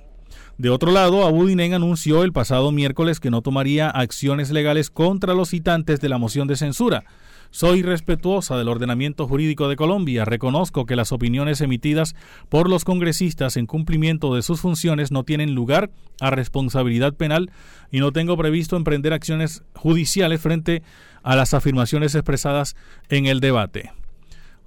[0.58, 5.50] De otro lado, Abudinen anunció el pasado miércoles que no tomaría acciones legales contra los
[5.50, 7.04] citantes de la moción de censura.
[7.52, 10.26] Soy respetuosa del ordenamiento jurídico de Colombia.
[10.26, 12.16] Reconozco que las opiniones emitidas
[12.50, 17.52] por los congresistas en cumplimiento de sus funciones no tienen lugar a responsabilidad penal
[17.92, 20.84] y no tengo previsto emprender acciones judiciales frente
[21.24, 22.76] a las afirmaciones expresadas
[23.10, 23.92] en el debate.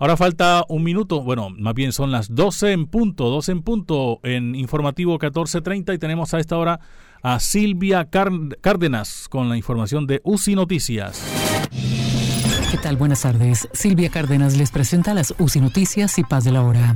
[0.01, 4.21] Ahora falta un minuto, bueno, más bien son las 12 en punto, 12 en punto
[4.23, 6.79] en informativo 1430 y tenemos a esta hora
[7.21, 11.58] a Silvia Cárdenas con la información de UCI Noticias.
[12.71, 12.99] ¿Qué tal?
[12.99, 13.67] Buenas tardes.
[13.73, 16.95] Silvia Cárdenas les presenta las UCI Noticias y Paz de la Hora.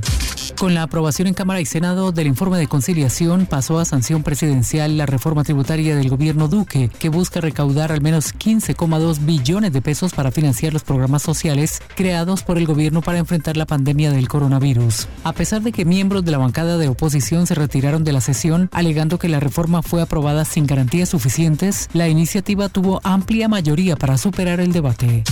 [0.55, 4.97] Con la aprobación en Cámara y Senado del informe de conciliación, pasó a sanción presidencial
[4.97, 10.13] la reforma tributaria del gobierno Duque, que busca recaudar al menos 15,2 billones de pesos
[10.13, 15.07] para financiar los programas sociales creados por el gobierno para enfrentar la pandemia del coronavirus.
[15.23, 18.69] A pesar de que miembros de la bancada de oposición se retiraron de la sesión,
[18.71, 24.19] alegando que la reforma fue aprobada sin garantías suficientes, la iniciativa tuvo amplia mayoría para
[24.19, 25.23] superar el debate.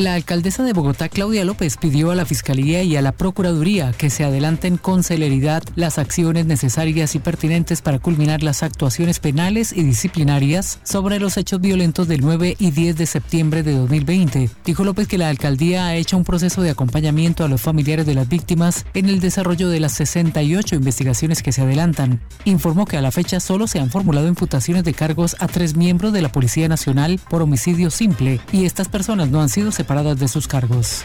[0.00, 4.08] La alcaldesa de Bogotá, Claudia López, pidió a la Fiscalía y a la Procuraduría que
[4.08, 9.82] se adelanten con celeridad las acciones necesarias y pertinentes para culminar las actuaciones penales y
[9.82, 14.48] disciplinarias sobre los hechos violentos del 9 y 10 de septiembre de 2020.
[14.64, 18.14] Dijo López que la alcaldía ha hecho un proceso de acompañamiento a los familiares de
[18.14, 22.22] las víctimas en el desarrollo de las 68 investigaciones que se adelantan.
[22.46, 26.14] Informó que a la fecha solo se han formulado imputaciones de cargos a tres miembros
[26.14, 30.20] de la Policía Nacional por homicidio simple y estas personas no han sido separadas paradas
[30.20, 31.04] de sus cargos.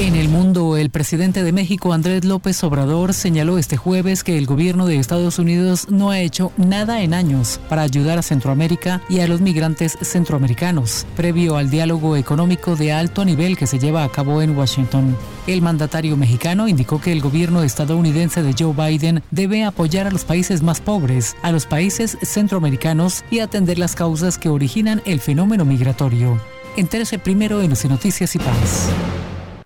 [0.00, 4.46] En el mundo, el presidente de México, Andrés López Obrador, señaló este jueves que el
[4.46, 9.20] gobierno de Estados Unidos no ha hecho nada en años para ayudar a Centroamérica y
[9.20, 14.08] a los migrantes centroamericanos, previo al diálogo económico de alto nivel que se lleva a
[14.08, 15.14] cabo en Washington.
[15.46, 20.24] El mandatario mexicano indicó que el gobierno estadounidense de Joe Biden debe apoyar a los
[20.24, 25.66] países más pobres, a los países centroamericanos y atender las causas que originan el fenómeno
[25.66, 26.40] migratorio.
[26.78, 28.88] Entérese primero en Noticias y Paz.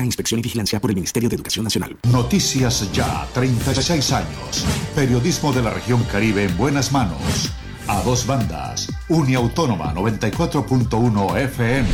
[0.00, 1.98] Inspección y vigilancia por el Ministerio de Educación Nacional.
[2.10, 4.64] Noticias Ya, 36 años.
[4.94, 7.50] Periodismo de la región Caribe en buenas manos.
[7.88, 11.88] A dos bandas, Uniautónoma 94.1 FM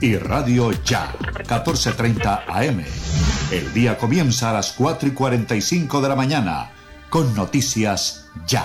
[0.00, 2.84] y Radio Ya 1430 AM.
[3.50, 6.70] El día comienza a las 4 y 45 de la mañana
[7.10, 8.64] con Noticias Ya.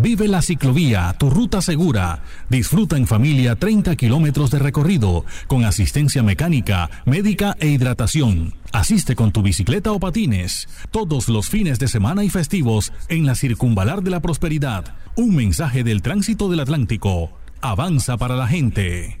[0.00, 2.22] Vive la ciclovía, tu ruta segura.
[2.48, 8.54] Disfruta en familia 30 kilómetros de recorrido, con asistencia mecánica, médica e hidratación.
[8.72, 13.34] Asiste con tu bicicleta o patines, todos los fines de semana y festivos en la
[13.34, 14.94] Circunvalar de la Prosperidad.
[15.16, 17.32] Un mensaje del tránsito del Atlántico.
[17.60, 19.20] Avanza para la gente.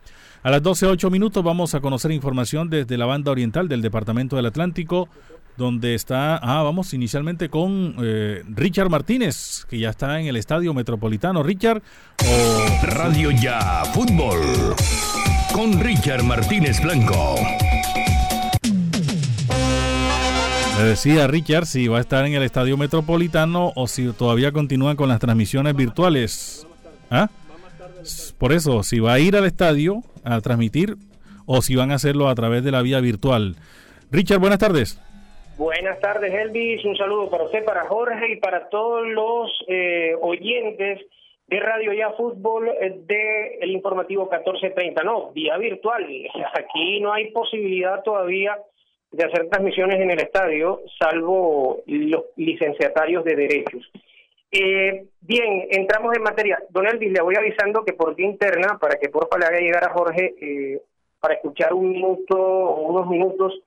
[0.42, 4.46] A las 12.08 minutos vamos a conocer información desde la banda oriental del Departamento del
[4.46, 5.08] Atlántico,
[5.56, 10.72] donde está, ah, vamos inicialmente con eh, Richard Martínez, que ya está en el Estadio
[10.72, 11.42] Metropolitano.
[11.42, 11.82] Richard,
[12.24, 14.38] o Radio Ya Fútbol,
[15.52, 17.34] con Richard Martínez Blanco.
[20.78, 24.94] Le decía Richard si va a estar en el Estadio Metropolitano o si todavía continúan
[24.94, 26.68] con las transmisiones virtuales.
[27.10, 27.28] ¿Ah?
[28.38, 30.94] Por eso, si va a ir al estadio a transmitir
[31.46, 33.56] o si van a hacerlo a través de la vía virtual.
[34.10, 35.00] Richard, buenas tardes.
[35.56, 36.84] Buenas tardes, Elvis.
[36.84, 41.00] Un saludo para usted, para Jorge y para todos los eh, oyentes
[41.48, 45.02] de Radio Ya Fútbol eh, de el informativo 1430.
[45.02, 46.06] No, vía virtual.
[46.54, 48.56] Aquí no hay posibilidad todavía
[49.10, 53.90] de hacer transmisiones en el estadio, salvo los licenciatarios de derechos.
[54.50, 56.58] Eh, bien, entramos en materia.
[56.70, 59.84] Don Elvis, le voy avisando que por vía interna, para que porfa le haga llegar
[59.84, 60.82] a Jorge, eh,
[61.20, 63.60] para escuchar un minuto o unos minutos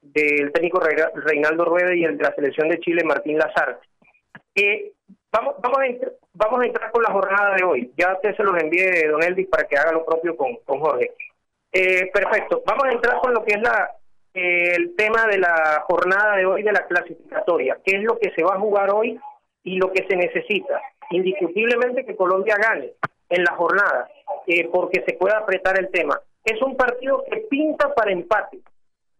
[0.00, 3.80] del técnico Reinaldo Rueda y el de la selección de Chile, Martín Lazar.
[4.54, 4.92] Eh,
[5.32, 7.92] vamos, vamos, a vamos a entrar con la jornada de hoy.
[7.96, 11.12] Ya usted se los envíe, don Elvis, para que haga lo propio con, con Jorge.
[11.72, 12.62] Eh, perfecto.
[12.64, 13.90] Vamos a entrar con lo que es la
[14.34, 17.78] el tema de la jornada de hoy de la clasificatoria.
[17.84, 19.18] ¿Qué es lo que se va a jugar hoy
[19.64, 20.80] y lo que se necesita,
[21.10, 22.92] indiscutiblemente que Colombia gane
[23.28, 24.08] en la jornada,
[24.46, 26.18] eh, porque se pueda apretar el tema.
[26.44, 28.60] Es un partido que pinta para empate,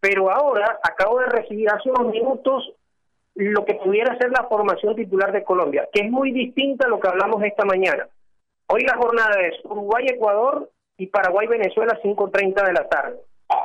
[0.00, 2.72] pero ahora acabo de recibir hace unos minutos
[3.34, 6.98] lo que pudiera ser la formación titular de Colombia, que es muy distinta a lo
[6.98, 8.08] que hablamos esta mañana.
[8.66, 13.16] Hoy la jornada es Uruguay-Ecuador y Paraguay-Venezuela 5.30 de la tarde.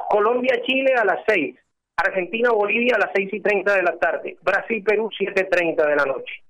[0.09, 1.55] Colombia-Chile a las 6.
[1.97, 4.37] Argentina-Bolivia a las 6 y 30 de la tarde.
[4.41, 6.43] Brasil-Perú 7.30 de la noche.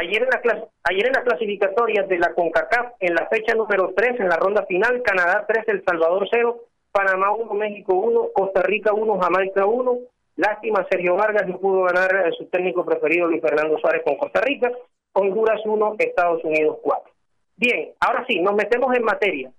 [0.00, 4.20] Ayer en, la ayer en las clasificatorias de la CONCACAF, en la fecha número 3,
[4.20, 6.56] en la ronda final, Canadá 3, El Salvador 0,
[6.92, 9.98] Panamá 1, México 1, Costa Rica 1, Jamaica 1.
[10.36, 14.40] Lástima, Sergio Vargas no pudo ganar a su técnico preferido, Luis Fernando Suárez, con Costa
[14.40, 14.70] Rica.
[15.14, 17.12] Honduras 1, Estados Unidos 4.
[17.56, 19.50] Bien, ahora sí, nos metemos en materia.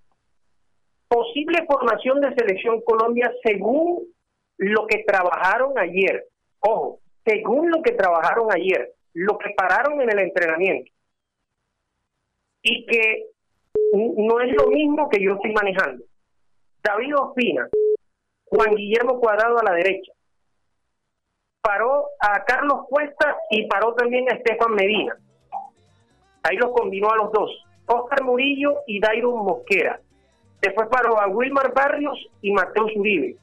[1.10, 4.06] Posible formación de selección Colombia según
[4.58, 6.28] lo que trabajaron ayer.
[6.62, 10.92] Ojo, según lo que trabajaron ayer lo prepararon en el entrenamiento
[12.62, 13.26] y que
[13.94, 16.06] no es lo mismo que yo estoy manejando.
[16.82, 17.68] David Ospina,
[18.46, 20.14] Juan Guillermo Cuadrado a la derecha,
[21.62, 25.18] paró a Carlos Cuesta y paró también a Estefan Medina.
[26.44, 27.52] Ahí los combinó a los dos.
[27.88, 30.00] Oscar Murillo y Dairon Mosquera.
[30.62, 33.36] Después paró a Wilmar Barrios y Mateo Uribe.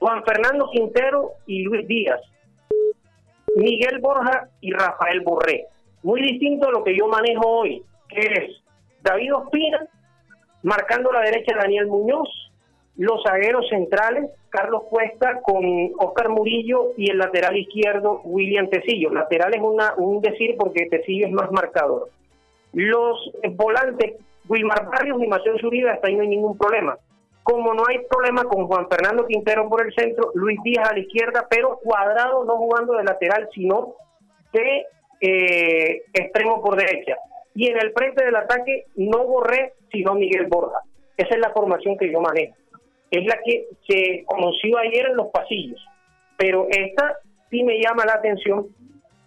[0.00, 2.20] Juan Fernando Quintero y Luis Díaz.
[3.56, 5.66] Miguel Borja y Rafael Borré.
[6.02, 8.62] Muy distinto a lo que yo manejo hoy, que es
[9.02, 9.86] David Ospina,
[10.62, 12.28] marcando la derecha Daniel Muñoz,
[12.96, 15.64] los zagueros centrales, Carlos Cuesta con
[15.98, 19.10] Oscar Murillo y el lateral izquierdo William Tecillo.
[19.10, 22.10] Lateral es una, un decir porque Tecillo es más marcador.
[22.72, 24.16] Los volantes
[24.48, 26.98] Wilmar Barrios y Mateo Zuribe, hasta ahí no hay ningún problema.
[27.42, 31.00] Como no hay problema con Juan Fernando Quintero por el centro, Luis Díaz a la
[31.00, 33.94] izquierda, pero cuadrado no jugando de lateral, sino
[34.52, 34.86] de
[35.20, 37.16] eh, extremo por derecha.
[37.54, 40.78] Y en el frente del ataque no Borré, sino Miguel Borja.
[41.16, 42.54] Esa es la formación que yo manejo
[43.12, 45.78] es la que se conoció ayer en los pasillos.
[46.38, 47.18] Pero esta
[47.50, 48.66] sí me llama la atención,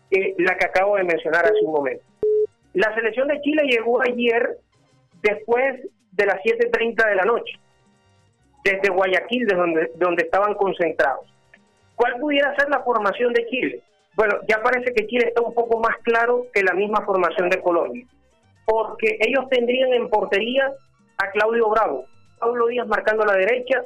[0.09, 2.03] eh, la que acabo de mencionar hace un momento.
[2.74, 4.57] La selección de Chile llegó ayer
[5.22, 5.82] después
[6.13, 7.59] de las 7.30 de la noche,
[8.66, 11.26] desde Guayaquil, de donde, donde estaban concentrados.
[11.95, 13.82] ¿Cuál pudiera ser la formación de Chile?
[14.16, 17.61] Bueno, ya parece que Chile está un poco más claro que la misma formación de
[17.61, 18.05] Colombia,
[18.66, 20.72] porque ellos tendrían en portería
[21.18, 22.05] a Claudio Bravo,
[22.39, 23.84] Pablo Díaz marcando a la derecha,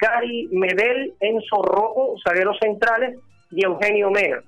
[0.00, 3.18] Gary Medel, Enzo Rojo, zagueros centrales
[3.50, 4.42] y Eugenio Mena.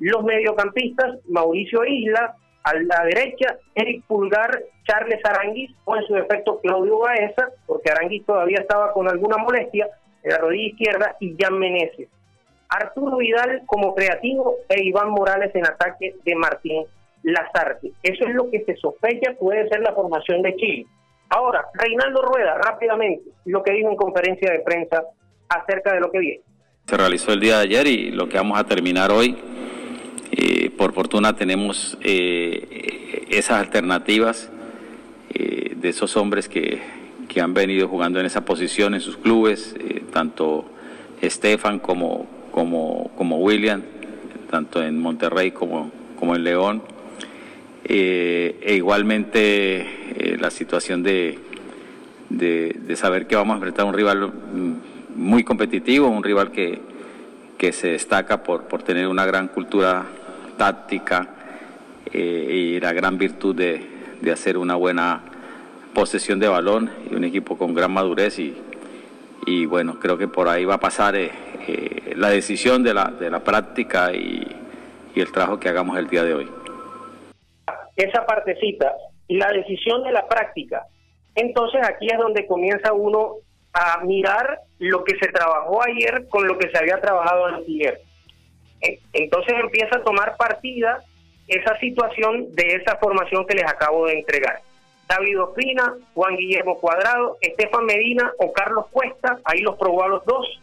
[0.00, 2.34] Los mediocampistas, Mauricio Isla,
[2.64, 8.24] a la derecha, Eric Pulgar, Charles Aranguis, o en su defecto Claudio Baeza, porque Aranguis
[8.24, 9.88] todavía estaba con alguna molestia
[10.22, 12.08] en la rodilla izquierda, y Jan Meneses.
[12.68, 16.84] Arturo Vidal como creativo e Iván Morales en ataque de Martín
[17.22, 17.92] Lazarte.
[18.02, 20.86] Eso es lo que se sospecha puede ser la formación de Chile.
[21.28, 25.04] Ahora, Reinaldo Rueda, rápidamente, lo que dijo en conferencia de prensa
[25.48, 26.40] acerca de lo que viene.
[26.86, 29.36] Se realizó el día de ayer y lo que vamos a terminar hoy,
[30.76, 34.50] por fortuna tenemos eh, esas alternativas
[35.32, 36.80] eh, de esos hombres que,
[37.28, 39.74] que, han venido jugando en esa posición en sus clubes,
[40.12, 40.64] tanto
[41.20, 43.82] Estefan como, como, como William,
[44.50, 46.82] tanto en Monterrey como, como en León.
[47.86, 51.38] Eh, e igualmente eh, la situación de,
[52.30, 54.72] de, saber que vamos a enfrentar a un rival mm,
[55.16, 56.80] muy competitivo, un rival que,
[57.58, 60.06] que se destaca por, por tener una gran cultura
[60.56, 61.28] táctica
[62.12, 63.86] eh, y la gran virtud de,
[64.20, 65.22] de, hacer una buena
[65.94, 68.56] posesión de balón y un equipo con gran madurez y,
[69.46, 71.14] y bueno, creo que por ahí va a pasar
[72.16, 74.46] la decisión de la, de la práctica y,
[75.14, 76.48] y el trabajo que hagamos el día de hoy
[77.96, 78.92] esa partecita,
[79.28, 80.86] la decisión de la práctica.
[81.34, 83.36] Entonces aquí es donde comienza uno
[83.72, 88.00] a mirar lo que se trabajó ayer con lo que se había trabajado ayer.
[89.12, 91.02] Entonces empieza a tomar partida
[91.48, 94.60] esa situación de esa formación que les acabo de entregar.
[95.08, 100.24] David Ospina, Juan Guillermo Cuadrado, Estefan Medina o Carlos Cuesta, ahí los probó a los
[100.24, 100.60] dos.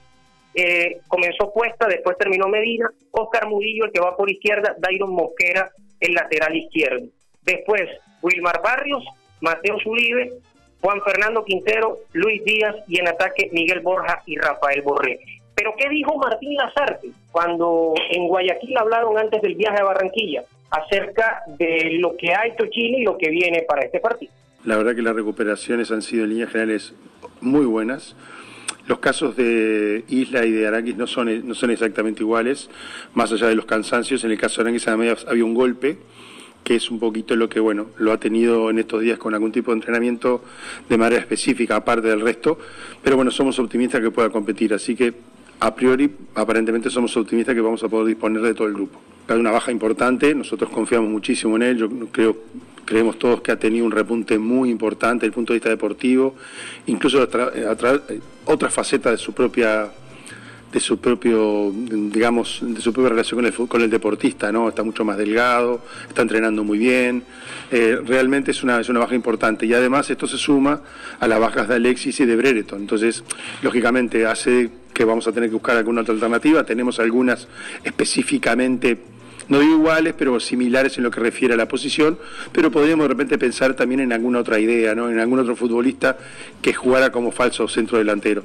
[0.53, 5.72] Eh, comenzó Cuesta, después terminó Medina, Oscar Murillo, el que va por izquierda, Dairon Mosquera,
[5.99, 7.05] el lateral izquierdo.
[7.43, 7.84] Después,
[8.22, 9.03] Wilmar Barrios,
[9.39, 10.34] Mateo Zuribe,
[10.82, 15.19] Juan Fernando Quintero, Luis Díaz y en ataque Miguel Borja y Rafael Borré.
[15.62, 21.43] Pero ¿qué dijo Martín Lazarte cuando en Guayaquil hablaron antes del viaje a Barranquilla acerca
[21.59, 24.32] de lo que ha hecho Chile y lo que viene para este partido?
[24.66, 26.95] La verdad que las recuperaciones han sido en líneas generales
[27.41, 28.16] muy buenas.
[28.88, 32.68] Los casos de Isla y de Aranguis no son, no son exactamente iguales,
[33.14, 34.24] más allá de los cansancios.
[34.24, 35.99] En el caso de Aranguis había un golpe
[36.64, 39.51] que es un poquito lo que, bueno, lo ha tenido en estos días con algún
[39.51, 40.43] tipo de entrenamiento
[40.89, 42.57] de manera específica, aparte del resto,
[43.03, 45.14] pero bueno, somos optimistas que pueda competir, así que
[45.62, 48.99] a priori, aparentemente somos optimistas que vamos a poder disponer de todo el grupo.
[49.28, 52.36] Hay una baja importante, nosotros confiamos muchísimo en él, yo creo,
[52.84, 56.36] creemos todos que ha tenido un repunte muy importante desde el punto de vista deportivo,
[56.88, 57.78] incluso a,
[58.45, 59.91] otra faceta de su propia
[60.72, 64.69] de su propio, digamos, de su propia relación con el, con el deportista, ¿no?
[64.69, 67.24] Está mucho más delgado, está entrenando muy bien,
[67.72, 70.82] eh, realmente es una, es una baja importante y además esto se suma
[71.19, 73.24] a las bajas de Alexis y de Brereton, entonces
[73.61, 77.47] lógicamente hace que vamos a tener que buscar alguna otra alternativa, tenemos algunas
[77.84, 78.97] específicamente
[79.49, 82.17] no digo iguales, pero similares en lo que refiere a la posición,
[82.53, 85.09] pero podríamos de repente pensar también en alguna otra idea, ¿no?
[85.09, 86.17] en algún otro futbolista
[86.61, 88.43] que jugara como falso centro delantero.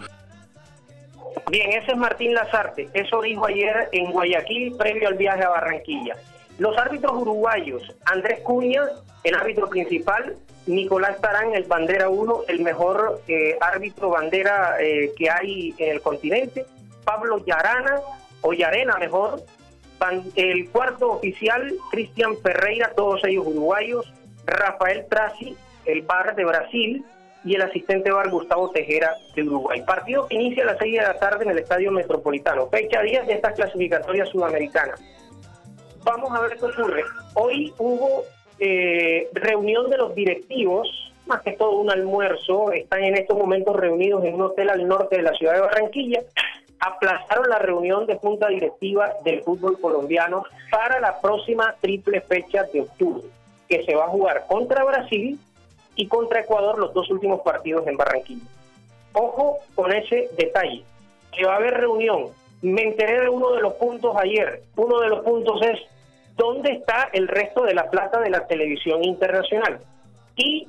[1.49, 2.89] Bien, ese es Martín Lazarte.
[2.93, 6.17] Eso dijo ayer en Guayaquil previo al viaje a Barranquilla.
[6.59, 8.83] Los árbitros uruguayos, Andrés Cuña,
[9.23, 10.37] el árbitro principal,
[10.67, 16.01] Nicolás Tarán, el bandera 1, el mejor eh, árbitro bandera eh, que hay en el
[16.01, 16.67] continente,
[17.05, 18.01] Pablo Yarana,
[18.41, 19.45] o Yarena mejor,
[20.35, 24.13] el cuarto oficial, Cristian Ferreira, todos ellos uruguayos,
[24.45, 27.05] Rafael Traci, el bar de Brasil,
[27.47, 29.81] y el asistente bar Gustavo Tejera de Uruguay.
[29.87, 32.67] Partido que inicia a las 6 de la tarde en el Estadio Metropolitano.
[32.67, 34.95] Fecha 10 de esta clasificatoria sudamericana.
[36.03, 37.05] Vamos a ver qué ocurre.
[37.35, 38.25] Hoy hubo
[38.59, 40.89] eh, reunión de los directivos,
[41.27, 42.73] más que todo un almuerzo.
[42.73, 46.23] Están en estos momentos reunidos en un hotel al norte de la ciudad de Barranquilla.
[46.81, 50.43] Aplazaron la reunión de junta directiva del fútbol colombiano
[50.73, 53.23] para la próxima triple fecha de octubre,
[53.69, 55.39] que se va a jugar contra Brasil
[55.97, 58.47] y contra Ecuador los dos últimos partidos en Barranquilla.
[59.13, 60.85] Ojo con ese detalle,
[61.33, 62.29] que va a haber reunión.
[62.63, 64.63] Me enteré de uno de los puntos ayer.
[64.77, 65.79] Uno de los puntos es
[66.37, 69.81] dónde está el resto de la plata de la televisión internacional
[70.37, 70.69] y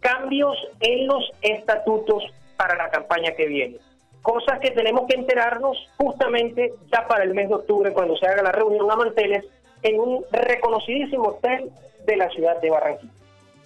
[0.00, 2.22] cambios en los estatutos
[2.56, 3.76] para la campaña que viene.
[4.22, 8.42] Cosas que tenemos que enterarnos justamente ya para el mes de octubre cuando se haga
[8.42, 9.44] la reunión a Manteles
[9.82, 11.70] en un reconocidísimo hotel
[12.04, 13.12] de la ciudad de Barranquilla.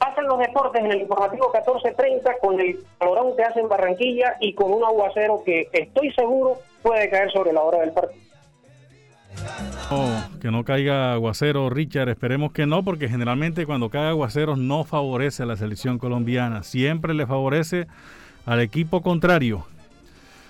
[0.03, 4.53] Pasan los deportes en el informativo 1430 con el calorón que hace en Barranquilla y
[4.53, 8.21] con un aguacero que estoy seguro puede caer sobre la hora del partido.
[10.41, 12.09] que no caiga aguacero, Richard.
[12.09, 16.65] Esperemos que no, porque generalmente cuando cae aguacero no favorece a la selección colombiana.
[16.65, 17.87] Siempre le favorece
[18.45, 19.67] al equipo contrario.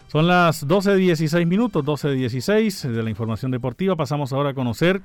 [0.08, 3.96] Son las 12.16 minutos, 12.16 de la información deportiva.
[3.96, 5.02] Pasamos ahora a conocer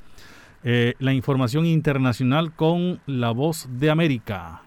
[0.64, 4.62] eh, la información internacional con la voz de América.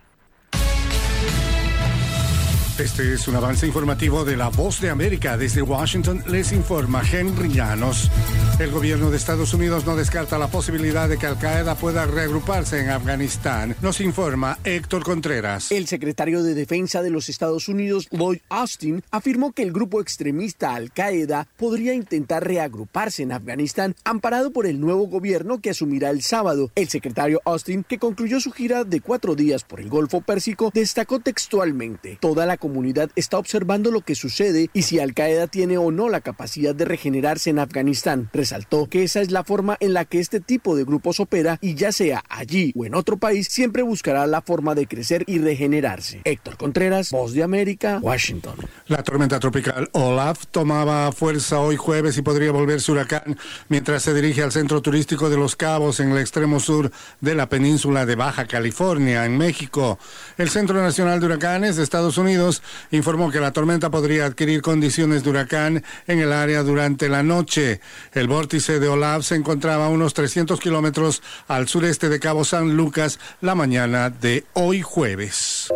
[2.81, 5.37] Este es un avance informativo de La Voz de América.
[5.37, 8.11] Desde Washington les informa Henry Llanos.
[8.59, 12.81] El gobierno de Estados Unidos no descarta la posibilidad de que Al Qaeda pueda reagruparse
[12.81, 13.77] en Afganistán.
[13.83, 15.71] Nos informa Héctor Contreras.
[15.73, 20.75] El secretario de Defensa de los Estados Unidos, Lloyd Austin, afirmó que el grupo extremista
[20.75, 26.23] Al Qaeda podría intentar reagruparse en Afganistán, amparado por el nuevo gobierno que asumirá el
[26.23, 26.71] sábado.
[26.75, 31.21] El secretario Austin, que concluyó su gira de cuatro días por el Golfo Pérsico, destacó
[31.21, 32.70] textualmente: toda la comunidad
[33.17, 36.85] está observando lo que sucede y si Al Qaeda tiene o no la capacidad de
[36.85, 38.31] regenerarse en Afganistán.
[38.33, 41.75] Resaltó que esa es la forma en la que este tipo de grupos opera y
[41.75, 46.21] ya sea allí o en otro país, siempre buscará la forma de crecer y regenerarse.
[46.25, 48.55] Héctor Contreras, Voz de América, Washington.
[48.87, 54.43] La tormenta tropical Olaf tomaba fuerza hoy jueves y podría volverse huracán mientras se dirige
[54.43, 56.91] al centro turístico de Los Cabos en el extremo sur
[57.21, 59.99] de la península de Baja California, en México.
[60.39, 62.50] El Centro Nacional de Huracanes de Estados Unidos
[62.91, 67.81] informó que la tormenta podría adquirir condiciones de huracán en el área durante la noche.
[68.13, 72.77] El vórtice de Olaf se encontraba a unos 300 kilómetros al sureste de Cabo San
[72.77, 75.73] Lucas la mañana de hoy jueves.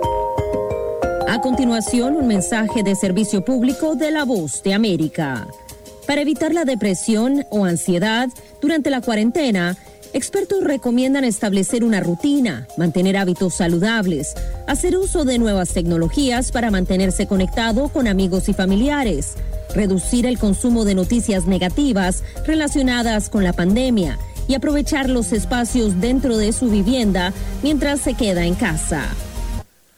[1.29, 5.47] A continuación, un mensaje de servicio público de la voz de América.
[6.07, 8.29] Para evitar la depresión o ansiedad
[8.61, 9.77] durante la cuarentena,
[10.15, 14.35] Expertos recomiendan establecer una rutina, mantener hábitos saludables,
[14.69, 19.35] hacer uso de nuevas tecnologías para mantenerse conectado con amigos y familiares,
[19.75, 26.37] reducir el consumo de noticias negativas relacionadas con la pandemia y aprovechar los espacios dentro
[26.37, 27.33] de su vivienda
[27.65, 29.09] mientras se queda en casa.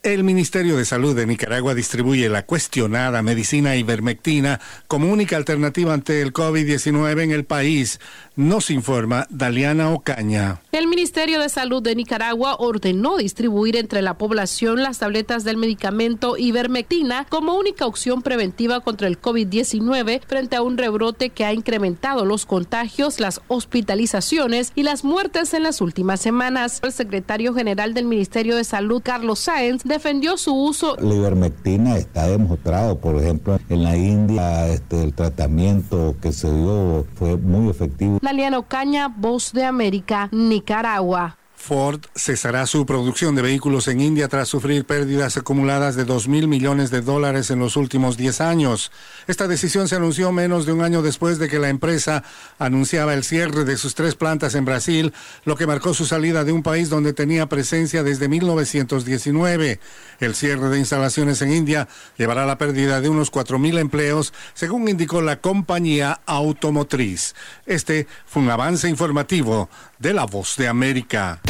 [0.06, 6.22] El Ministerio de Salud de Nicaragua distribuye la cuestionada medicina ivermectina como única alternativa ante
[6.22, 7.98] el COVID-19 en el país,
[8.36, 10.60] nos informa Daliana Ocaña.
[10.70, 16.36] El Ministerio de Salud de Nicaragua ordenó distribuir entre la población las tabletas del medicamento
[16.36, 22.24] ivermectina como única opción preventiva contra el COVID-19 frente a un rebrote que ha incrementado
[22.24, 26.78] los contagios, las hospitalizaciones y las muertes en las últimas semanas.
[26.84, 30.96] El secretario general del Ministerio de Salud, Carlos Sáenz, defendió su uso.
[31.00, 37.06] La ivermectina está demostrado, por ejemplo, en la India este, el tratamiento que se dio
[37.14, 38.18] fue muy efectivo.
[38.22, 41.38] Daliano Caña, Voz de América, Nicaragua.
[41.66, 46.46] Ford cesará su producción de vehículos en India tras sufrir pérdidas acumuladas de 2 mil
[46.46, 48.92] millones de dólares en los últimos 10 años.
[49.26, 52.22] Esta decisión se anunció menos de un año después de que la empresa
[52.60, 55.12] anunciaba el cierre de sus tres plantas en Brasil,
[55.44, 59.80] lo que marcó su salida de un país donde tenía presencia desde 1919.
[60.20, 64.32] El cierre de instalaciones en India llevará a la pérdida de unos 4 mil empleos,
[64.54, 67.34] según indicó la compañía automotriz.
[67.66, 71.40] Este fue un avance informativo de La Voz de América.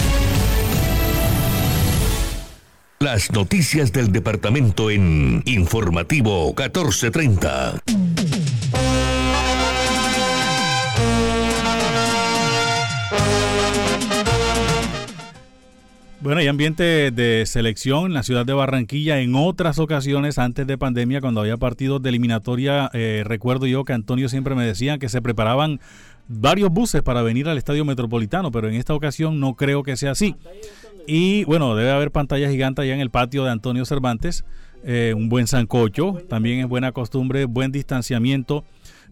[2.99, 7.83] Las noticias del departamento en Informativo 1430.
[16.21, 20.79] Bueno, hay ambiente de selección en la ciudad de Barranquilla en otras ocasiones antes de
[20.79, 22.91] pandemia, cuando había partidos de eliminatoria.
[22.95, 25.81] Eh, recuerdo yo que Antonio siempre me decía que se preparaban
[26.29, 30.13] varios buses para venir al estadio metropolitano, pero en esta ocasión no creo que sea
[30.13, 30.35] así.
[31.07, 34.45] Y bueno, debe haber pantalla gigante allá en el patio de Antonio Cervantes.
[34.85, 38.65] Eh, un buen sancocho, también es buena costumbre, buen distanciamiento.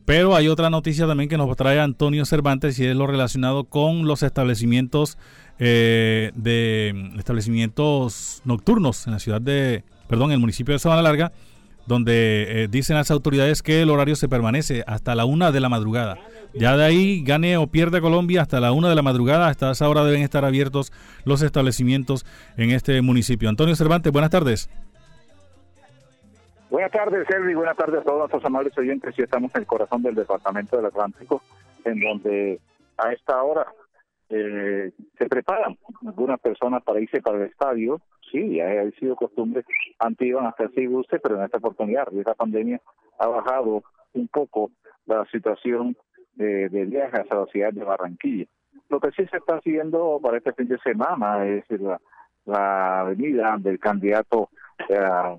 [0.05, 4.07] Pero hay otra noticia también que nos trae Antonio Cervantes y es lo relacionado con
[4.07, 5.17] los establecimientos
[5.59, 11.33] eh, de establecimientos nocturnos en la ciudad de, perdón, en el municipio de Sabana Larga,
[11.87, 15.69] donde eh, dicen las autoridades que el horario se permanece hasta la una de la
[15.71, 16.19] madrugada.
[16.55, 19.49] Ya de ahí gane o pierde Colombia hasta la una de la madrugada.
[19.49, 20.93] Hasta esa hora deben estar abiertos
[21.25, 22.25] los establecimientos
[22.57, 23.49] en este municipio.
[23.49, 24.71] Antonio Cervantes, buenas tardes.
[26.71, 27.55] Buenas tardes, Servi.
[27.55, 29.15] Buenas tardes a todos nuestros amables oyentes.
[29.17, 31.43] Ya estamos en el corazón del Departamento del Atlántico,
[31.85, 32.61] en donde
[32.99, 33.67] a esta hora
[34.29, 35.77] eh, se preparan
[36.07, 38.01] algunas personas para irse para el estadio.
[38.31, 39.65] Sí, ya ha sido costumbre.
[39.99, 42.81] Antes iban hasta el guste, pero en esta oportunidad, esta pandemia
[43.19, 43.83] ha bajado
[44.13, 44.71] un poco
[45.07, 45.97] la situación
[46.35, 48.47] de, de viajes a la ciudad de Barranquilla.
[48.89, 52.01] Lo que sí se está haciendo para este fin de semana es la,
[52.45, 54.51] la venida del candidato
[54.89, 55.39] eh,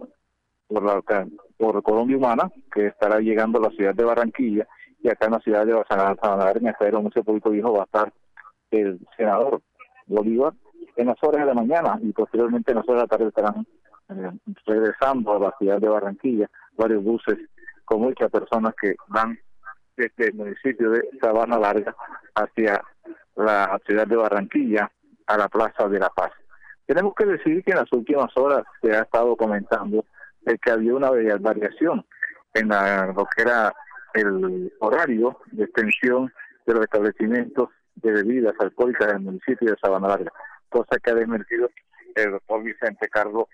[0.68, 1.28] por, la,
[1.58, 4.68] por Colombia Humana, que estará llegando a la ciudad de Barranquilla,
[5.02, 8.14] y acá en la ciudad de Sabana en este aeromunicipio público dijo va a estar
[8.72, 9.62] el senador
[10.08, 10.54] Bolívar
[10.96, 13.68] en las horas de la mañana y posteriormente en las horas de la tarde estarán
[14.10, 14.32] eh,
[14.66, 17.38] regresando a la ciudad de Barranquilla varios buses
[17.84, 19.38] con muchas personas que van
[19.98, 21.96] desde el municipio de Sabana Larga
[22.36, 22.82] hacia
[23.36, 24.92] la ciudad de Barranquilla
[25.28, 26.32] a la Plaza de la Paz.
[26.86, 30.06] Tenemos que decir que en las últimas horas se ha estado comentando
[30.42, 32.06] de que había una variación
[32.54, 33.74] en lo que era
[34.14, 36.32] el horario de extensión
[36.66, 40.32] de los establecimientos de bebidas alcohólicas del municipio de Sabana Larga,
[40.70, 41.70] cosa que ha desmentido
[42.16, 43.46] el doctor Vicente Carlos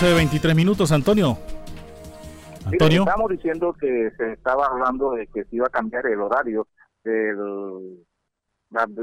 [0.00, 1.36] 12 23 minutos, Antonio.
[2.64, 3.02] Antonio.
[3.02, 6.68] estamos diciendo que se estaba hablando de que se iba a cambiar el horario
[7.02, 8.06] del,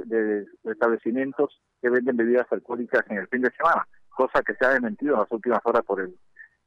[0.06, 4.70] de, establecimientos que venden bebidas alcohólicas en el fin de semana, cosa que se ha
[4.70, 6.16] desmentido en las últimas horas por el,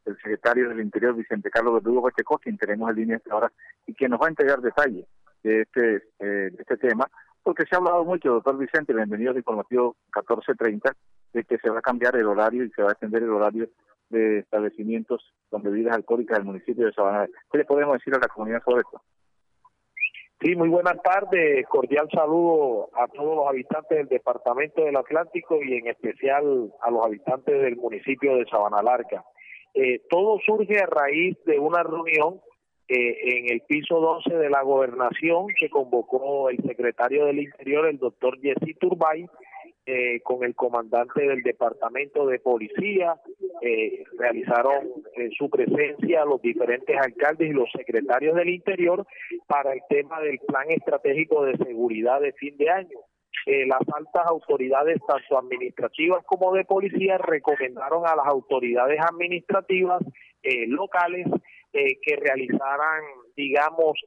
[0.05, 3.51] secretario del Interior, Vicente Carlos Verdugo Pacheco, quien tenemos en línea ahora
[3.87, 5.07] y que nos va a entregar detalles
[5.43, 7.07] de este, eh, de este tema,
[7.43, 10.95] porque se ha hablado mucho, doctor Vicente, bienvenido al informativo 1430,
[11.33, 13.71] de que se va a cambiar el horario y se va a extender el horario
[14.11, 17.27] de establecimientos con bebidas alcohólicas del municipio de Sabana.
[17.51, 19.01] ¿Qué le podemos decir a la comunidad sobre esto?
[20.41, 21.67] Sí, muy buenas tardes.
[21.67, 27.05] Cordial saludo a todos los habitantes del Departamento del Atlántico y en especial a los
[27.05, 29.25] habitantes del municipio de Sabana Larga.
[29.75, 32.41] Eh, todo surge a raíz de una reunión
[32.87, 37.99] eh, en el piso 12 de la gobernación que convocó el secretario del Interior, el
[37.99, 39.27] doctor Jesse Turbay,
[39.87, 43.15] eh, con el comandante del departamento de policía,
[43.61, 49.07] eh, realizaron en su presencia los diferentes alcaldes y los secretarios del interior
[49.47, 52.99] para el tema del plan estratégico de seguridad de fin de año.
[53.47, 60.03] Eh, las altas autoridades, tanto administrativas como de policía, recomendaron a las autoridades administrativas
[60.69, 61.27] locales
[61.73, 63.03] que realizaran,
[63.37, 64.01] digamos,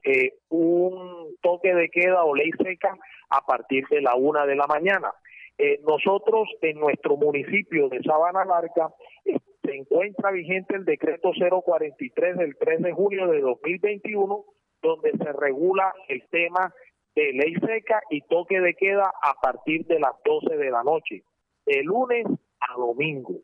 [0.48, 2.96] un toque de queda o ley seca
[3.30, 5.12] a partir de la una de la mañana.
[5.58, 8.88] Eh, nosotros en nuestro municipio de Sabana Larga
[9.24, 14.44] eh, se encuentra vigente el decreto 043 del 3 de junio de 2021,
[14.82, 16.74] donde se regula el tema
[17.14, 21.22] de ley seca y toque de queda a partir de las 12 de la noche,
[21.66, 22.26] de lunes
[22.60, 23.40] a domingo.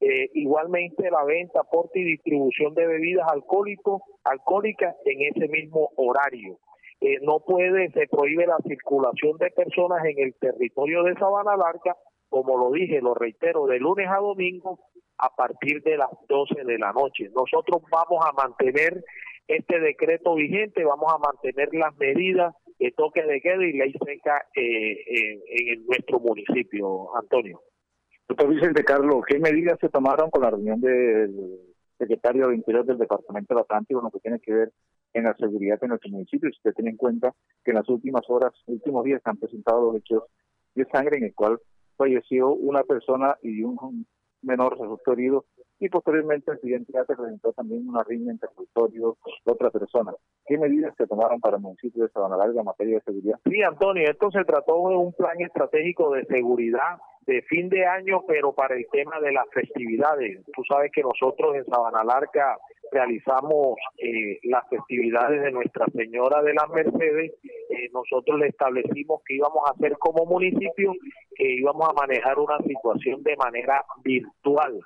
[0.00, 6.58] Eh, igualmente la venta, aporte y distribución de bebidas alcohólicas en ese mismo horario.
[7.00, 11.96] Eh, no puede, se prohíbe la circulación de personas en el territorio de Sabana Larga,
[12.28, 14.78] como lo dije, lo reitero, de lunes a domingo
[15.18, 17.30] a partir de las 12 de la noche.
[17.34, 19.04] Nosotros vamos a mantener
[19.48, 24.46] este decreto vigente, vamos a mantener las medidas de toque de queda y ley seca
[24.54, 25.40] eh,
[25.72, 27.62] en, nuestro municipio, Antonio.
[28.28, 31.32] Doctor Vicente Carlos, ¿qué medidas se tomaron con la reunión del
[31.96, 34.72] secretario de Interior del Departamento del Atlántico en lo que tiene que ver
[35.14, 36.50] en la seguridad de nuestro municipio.
[36.50, 37.32] Si usted tiene en cuenta
[37.64, 40.24] que en las últimas horas, últimos días, se han presentado los hechos
[40.74, 41.58] de sangre en el cual
[41.96, 44.06] falleció una persona y un
[44.42, 45.44] menor resultó herido
[45.78, 50.12] y posteriormente el siguiente día se presentó también una riña entre territorio de otra persona.
[50.46, 53.38] ¿Qué medidas se tomaron para el municipio de Sabana Larga en materia de seguridad?
[53.44, 58.22] Sí, Antonio, esto se trató de un plan estratégico de seguridad de fin de año,
[58.26, 60.44] pero para el tema de las festividades.
[60.54, 62.56] Tú sabes que nosotros en Sabana Larga
[62.90, 69.34] realizamos eh, las festividades de Nuestra Señora de las Mercedes, eh, nosotros le establecimos que
[69.36, 70.92] íbamos a hacer como municipio,
[71.34, 74.78] que íbamos a manejar una situación de manera virtual,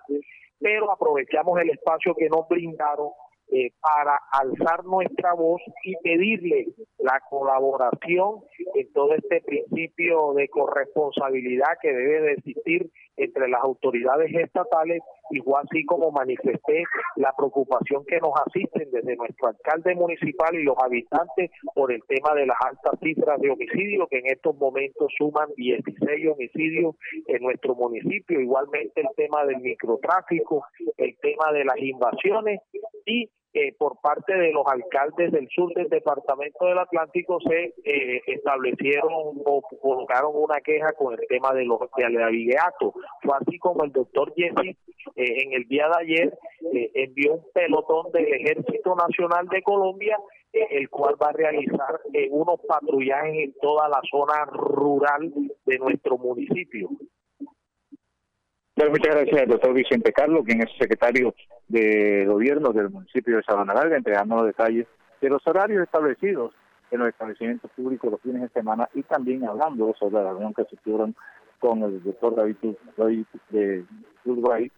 [0.58, 3.10] pero aprovechamos el espacio que nos brindaron
[3.52, 8.44] eh, para alzar nuestra voz y pedirle la colaboración
[8.76, 12.88] en todo este principio de corresponsabilidad que debe de existir
[13.22, 15.02] entre las autoridades estatales
[15.44, 16.84] fue así como manifesté
[17.16, 22.34] la preocupación que nos asisten desde nuestro alcalde municipal y los habitantes por el tema
[22.34, 26.96] de las altas cifras de homicidio que en estos momentos suman 16 homicidios
[27.26, 30.64] en nuestro municipio, igualmente el tema del microtráfico,
[30.96, 32.60] el tema de las invasiones
[33.06, 38.22] y eh, por parte de los alcaldes del sur del departamento del Atlántico se eh,
[38.28, 42.94] establecieron o colocaron una queja con el tema de los de avigueato.
[43.22, 44.76] Fue así como el doctor Jesse
[45.16, 46.38] eh, en el día de ayer
[46.94, 50.16] envió un pelotón del Ejército Nacional de Colombia,
[50.52, 55.32] el cual va a realizar unos patrullajes en toda la zona rural
[55.64, 56.88] de nuestro municipio
[58.88, 61.34] muchas gracias al doctor Vicente Carlos, quien es secretario
[61.68, 64.86] de gobierno del municipio de Sabana Larga, entregando los detalles
[65.20, 66.54] de los horarios establecidos
[66.90, 70.64] en los establecimientos públicos los fines de semana y también hablando sobre la reunión que
[70.64, 71.14] se tuvieron
[71.58, 72.56] con el doctor David,
[73.50, 73.84] de
[74.24, 74.72] Turbay,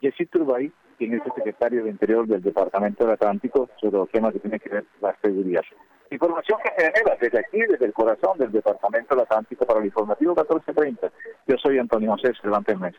[0.00, 4.32] Jesse Turbay, quien es el secretario de Interior del Departamento del Atlántico, sobre los temas
[4.32, 5.62] que tienen que ver con la seguridad.
[6.10, 10.32] Información que genera desde aquí, desde el corazón del Departamento del Atlántico para el informativo
[10.32, 11.10] 1430.
[11.46, 12.98] Yo soy Antonio José Cervantes Mesa.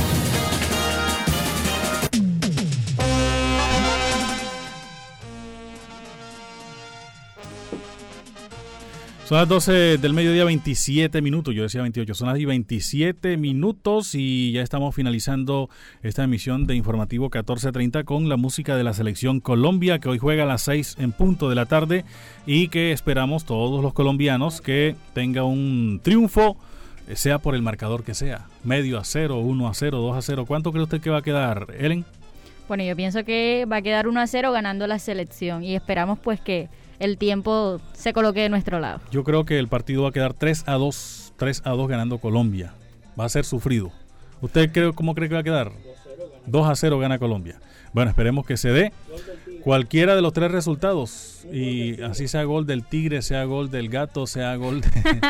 [9.31, 11.55] Son las 12 del mediodía, 27 minutos.
[11.55, 15.69] Yo decía 28, son las 27 minutos y ya estamos finalizando
[16.03, 20.43] esta emisión de Informativo 1430 con la música de la selección Colombia, que hoy juega
[20.43, 22.03] a las 6 en punto de la tarde
[22.45, 26.57] y que esperamos todos los colombianos que tenga un triunfo,
[27.07, 30.21] eh, sea por el marcador que sea, medio a 0, 1 a 0, 2 a
[30.21, 30.45] 0.
[30.45, 32.03] ¿Cuánto cree usted que va a quedar, Ellen?
[32.67, 36.19] Bueno, yo pienso que va a quedar 1 a 0 ganando la selección y esperamos
[36.19, 36.67] pues que
[37.01, 39.01] el tiempo se coloque de nuestro lado.
[39.11, 42.19] Yo creo que el partido va a quedar 3 a 2, 3 a 2 ganando
[42.19, 42.73] Colombia.
[43.19, 43.91] Va a ser sufrido.
[44.39, 45.71] ¿Usted cree, cómo cree que va a quedar?
[46.45, 47.59] 2 a 0 gana Colombia.
[47.91, 48.93] Bueno, esperemos que se dé
[49.63, 51.45] cualquiera de los tres resultados.
[51.51, 54.81] Y así sea gol del Tigre, sea gol del Gato, sea gol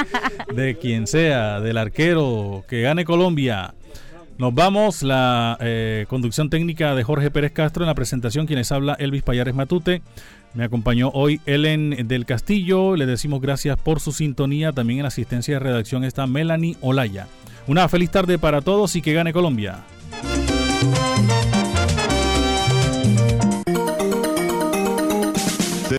[0.56, 3.74] de, quien sea, del arquero, que gane Colombia.
[4.38, 8.96] Nos vamos, la eh, conducción técnica de Jorge Pérez Castro en la presentación, quienes habla
[9.00, 10.02] Elvis Payares Matute.
[10.54, 12.96] Me acompañó hoy Ellen del Castillo.
[12.96, 14.74] Le decimos gracias por su sintonía.
[14.74, 17.28] También en asistencia de redacción está Melanie Olaya.
[17.68, 19.84] Una feliz tarde para todos y que gane Colombia.